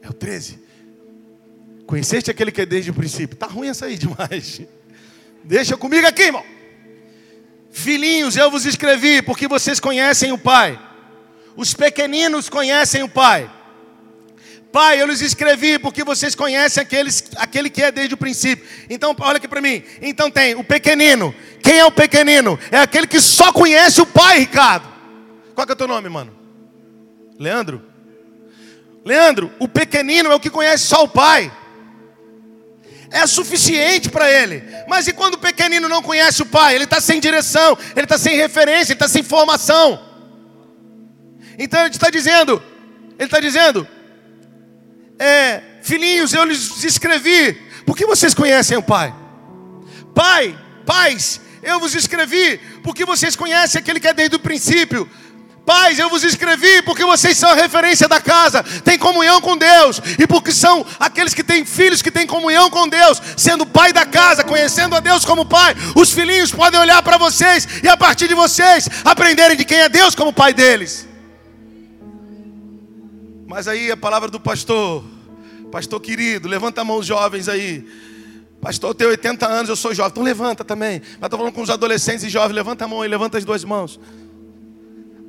[0.00, 0.58] É o 13.
[1.86, 3.36] Conheceste aquele que é desde o princípio.
[3.36, 4.62] Tá ruim essa aí demais.
[5.44, 6.44] Deixa comigo aqui, irmão.
[7.70, 10.80] Filhinhos, eu vos escrevi porque vocês conhecem o Pai.
[11.54, 13.50] Os pequeninos conhecem o Pai.
[14.72, 18.64] Pai, eu lhes escrevi porque vocês conhecem aqueles, aquele que é desde o princípio.
[18.88, 19.82] Então, olha aqui para mim.
[20.00, 21.34] Então tem o pequenino.
[21.62, 22.58] Quem é o pequenino?
[22.70, 24.88] É aquele que só conhece o Pai, Ricardo.
[25.54, 26.32] Qual que é o teu nome, mano?
[27.38, 27.82] Leandro?
[29.04, 31.50] Leandro, o pequenino é o que conhece só o Pai.
[33.10, 34.62] É suficiente para ele.
[34.86, 36.76] Mas e quando o pequenino não conhece o Pai?
[36.76, 40.00] Ele está sem direção, ele está sem referência, ele está sem formação.
[41.58, 42.62] Então ele está dizendo,
[43.18, 43.86] ele está dizendo,
[45.20, 47.52] é, filhinhos, eu lhes escrevi,
[47.84, 49.14] porque vocês conhecem o Pai.
[50.14, 55.08] Pai, pais, eu vos escrevi, porque vocês conhecem aquele que é desde o princípio.
[55.64, 60.00] Pais, eu vos escrevi porque vocês são a referência da casa, têm comunhão com Deus,
[60.18, 64.04] e porque são aqueles que têm filhos que têm comunhão com Deus, sendo pai da
[64.04, 65.76] casa, conhecendo a Deus como pai.
[65.94, 69.88] Os filhinhos podem olhar para vocês e a partir de vocês aprenderem de quem é
[69.88, 71.06] Deus como pai deles.
[73.46, 75.04] Mas aí a palavra do pastor,
[75.70, 77.84] pastor querido, levanta a mão os jovens aí.
[78.60, 80.10] Pastor, eu tenho 80 anos, eu sou jovem.
[80.10, 81.00] Então levanta também.
[81.18, 83.64] Mas estou falando com os adolescentes e jovens, levanta a mão aí, levanta as duas
[83.64, 83.98] mãos.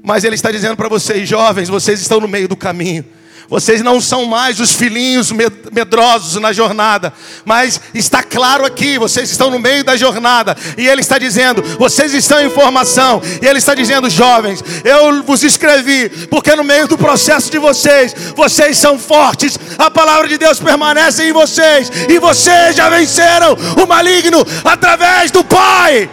[0.03, 3.05] Mas ele está dizendo para vocês, jovens, vocês estão no meio do caminho.
[3.49, 5.31] Vocês não são mais os filhinhos
[5.71, 7.13] medrosos na jornada,
[7.43, 12.13] mas está claro aqui, vocês estão no meio da jornada, e Ele está dizendo: vocês
[12.13, 16.97] estão em formação, e Ele está dizendo, jovens, eu vos escrevi, porque no meio do
[16.97, 22.75] processo de vocês, vocês são fortes, a palavra de Deus permanece em vocês, e vocês
[22.75, 26.09] já venceram o maligno através do Pai.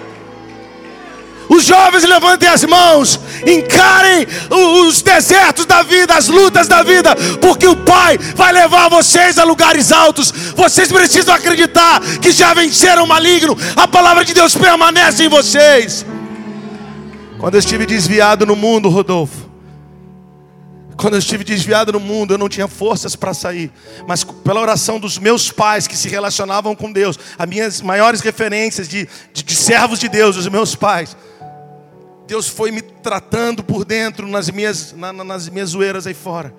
[1.48, 4.26] Os jovens levantem as mãos, encarem
[4.84, 9.44] os desertos da vida, as lutas da vida, porque o Pai vai levar vocês a
[9.44, 10.30] lugares altos.
[10.54, 16.04] Vocês precisam acreditar que já venceram o maligno, a palavra de Deus permanece em vocês.
[17.38, 19.48] Quando eu estive desviado no mundo, Rodolfo,
[20.98, 23.70] quando eu estive desviado no mundo, eu não tinha forças para sair.
[24.06, 28.88] Mas pela oração dos meus pais que se relacionavam com Deus, as minhas maiores referências
[28.88, 31.16] de, de, de servos de Deus, os meus pais,
[32.28, 36.54] Deus foi me tratando por dentro nas minhas, na, nas minhas zoeiras aí fora.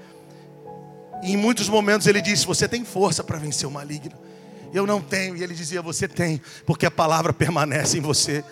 [1.22, 4.17] E em muitos momentos ele disse: Você tem força para vencer o maligno.
[4.74, 5.38] Eu não tenho.
[5.38, 8.43] E ele dizia: Você tem, porque a palavra permanece em você.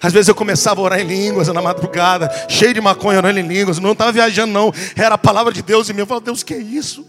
[0.00, 3.46] Às vezes eu começava a orar em línguas na madrugada, cheio de maconha orando em
[3.46, 3.78] línguas.
[3.78, 4.72] Não estava viajando, não.
[4.96, 6.00] Era a palavra de Deus em mim.
[6.00, 7.06] Eu falava: Deus, que é isso?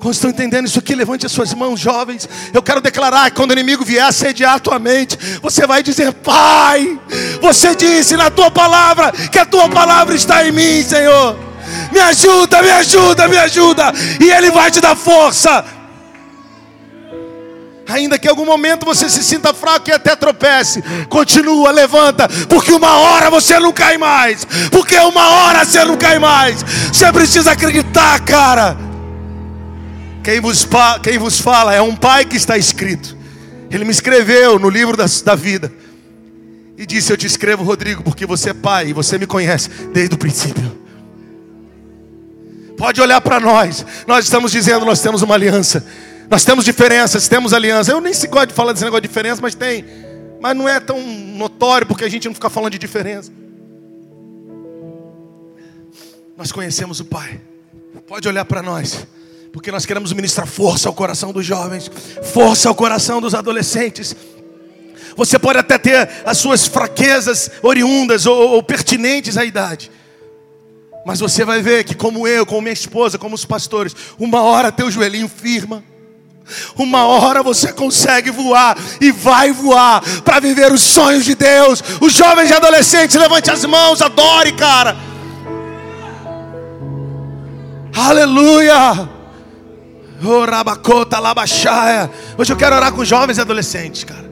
[0.00, 2.26] Quando estão entendendo isso aqui, levante as suas mãos, jovens.
[2.54, 6.10] Eu quero declarar que quando o inimigo vier assediar a tua mente, você vai dizer:
[6.14, 6.98] Pai,
[7.38, 11.38] você disse na tua palavra que a tua palavra está em mim, Senhor.
[11.92, 13.92] Me ajuda, me ajuda, me ajuda.
[14.18, 15.62] E Ele vai te dar força.
[17.86, 22.72] Ainda que em algum momento você se sinta fraco e até tropece, continua, levanta, porque
[22.72, 24.46] uma hora você não cai mais.
[24.70, 26.64] Porque uma hora você não cai mais.
[26.90, 28.89] Você precisa acreditar, cara.
[30.22, 30.66] Quem vos,
[31.02, 33.16] quem vos fala é um pai que está escrito.
[33.70, 35.72] Ele me escreveu no livro da, da vida.
[36.76, 40.14] E disse: Eu te escrevo, Rodrigo, porque você é pai e você me conhece desde
[40.14, 40.78] o princípio.
[42.76, 43.84] Pode olhar para nós.
[44.06, 45.86] Nós estamos dizendo: nós temos uma aliança.
[46.28, 47.90] Nós temos diferenças, temos aliança.
[47.90, 49.84] Eu nem se gosto de falar desse negócio de diferença, mas tem.
[50.40, 53.30] Mas não é tão notório porque a gente não fica falando de diferença.
[56.36, 57.40] Nós conhecemos o Pai.
[58.06, 59.06] Pode olhar para nós.
[59.52, 61.90] Porque nós queremos ministrar força ao coração dos jovens,
[62.32, 64.14] força ao coração dos adolescentes.
[65.16, 69.90] Você pode até ter as suas fraquezas oriundas ou, ou pertinentes à idade.
[71.04, 74.70] Mas você vai ver que, como eu, como minha esposa, como os pastores, uma hora
[74.70, 75.82] teu joelhinho firma.
[76.76, 81.82] Uma hora você consegue voar e vai voar para viver os sonhos de Deus.
[82.00, 84.96] Os jovens e adolescentes, levante as mãos, adore, cara.
[87.94, 89.19] Aleluia.
[92.36, 94.30] Hoje eu quero orar com jovens e adolescentes, cara.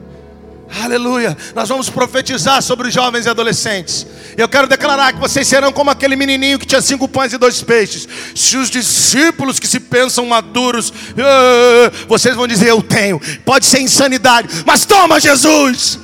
[0.83, 1.35] Aleluia.
[1.55, 4.05] Nós vamos profetizar sobre os jovens e adolescentes.
[4.37, 7.63] Eu quero declarar que vocês serão como aquele menininho que tinha cinco pães e dois
[7.63, 8.07] peixes.
[8.35, 13.19] Se os discípulos que se pensam maduros, ah, vocês vão dizer: Eu tenho.
[13.43, 15.99] Pode ser insanidade, mas toma, Jesus.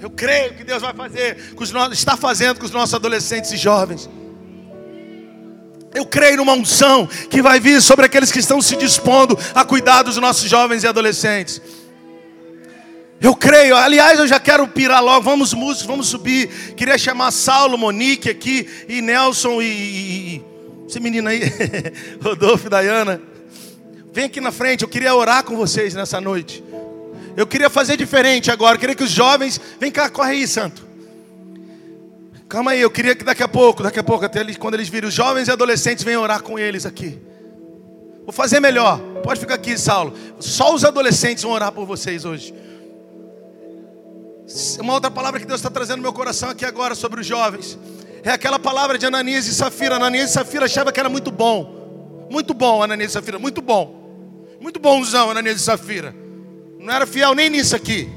[0.00, 1.36] Eu creio que Deus vai fazer,
[1.92, 4.08] está fazendo com os nossos adolescentes e jovens.
[5.94, 10.02] Eu creio numa unção que vai vir sobre aqueles que estão se dispondo a cuidar
[10.02, 11.60] dos nossos jovens e adolescentes.
[13.20, 15.22] Eu creio, aliás, eu já quero pirar logo.
[15.22, 16.74] Vamos, músicos, vamos subir.
[16.76, 19.64] Queria chamar Saulo, Monique aqui, e Nelson e.
[19.64, 20.44] e, e
[20.88, 21.42] esse menino aí,
[22.22, 23.20] Rodolfo e Dayana.
[24.12, 26.64] Vem aqui na frente, eu queria orar com vocês nessa noite.
[27.36, 28.76] Eu queria fazer diferente agora.
[28.76, 29.60] Eu queria que os jovens.
[29.78, 30.87] Vem cá, corre aí, santo.
[32.48, 34.88] Calma aí, eu queria que daqui a pouco, daqui a pouco, até eles, quando eles
[34.88, 37.20] virem os jovens e adolescentes, venham orar com eles aqui.
[38.24, 38.98] Vou fazer melhor.
[39.22, 40.14] Pode ficar aqui, Saulo.
[40.40, 42.54] Só os adolescentes vão orar por vocês hoje.
[44.80, 47.78] Uma outra palavra que Deus está trazendo no meu coração aqui agora sobre os jovens.
[48.22, 49.96] É aquela palavra de Ananias e Safira.
[49.96, 52.26] Ananias e Safira achava que era muito bom.
[52.30, 53.38] Muito bom, Ananias e Safira.
[53.38, 54.56] Muito bom.
[54.58, 56.14] Muito bonzão, Ananias e Safira.
[56.78, 58.10] Não era fiel nem nisso aqui.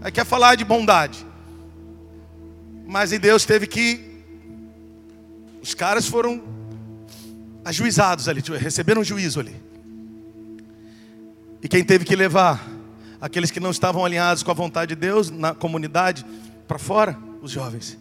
[0.00, 1.25] Aí quer falar de bondade.
[2.86, 4.00] Mas em Deus teve que.
[5.60, 6.42] Os caras foram
[7.64, 9.56] ajuizados ali, receberam um juízo ali.
[11.60, 12.64] E quem teve que levar
[13.20, 16.24] aqueles que não estavam alinhados com a vontade de Deus na comunidade
[16.68, 17.98] para fora, os jovens.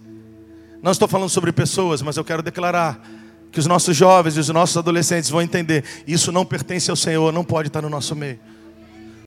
[0.82, 3.02] Não estou falando sobre pessoas, mas eu quero declarar
[3.52, 7.32] que os nossos jovens e os nossos adolescentes vão entender: isso não pertence ao Senhor,
[7.34, 8.40] não pode estar no nosso meio.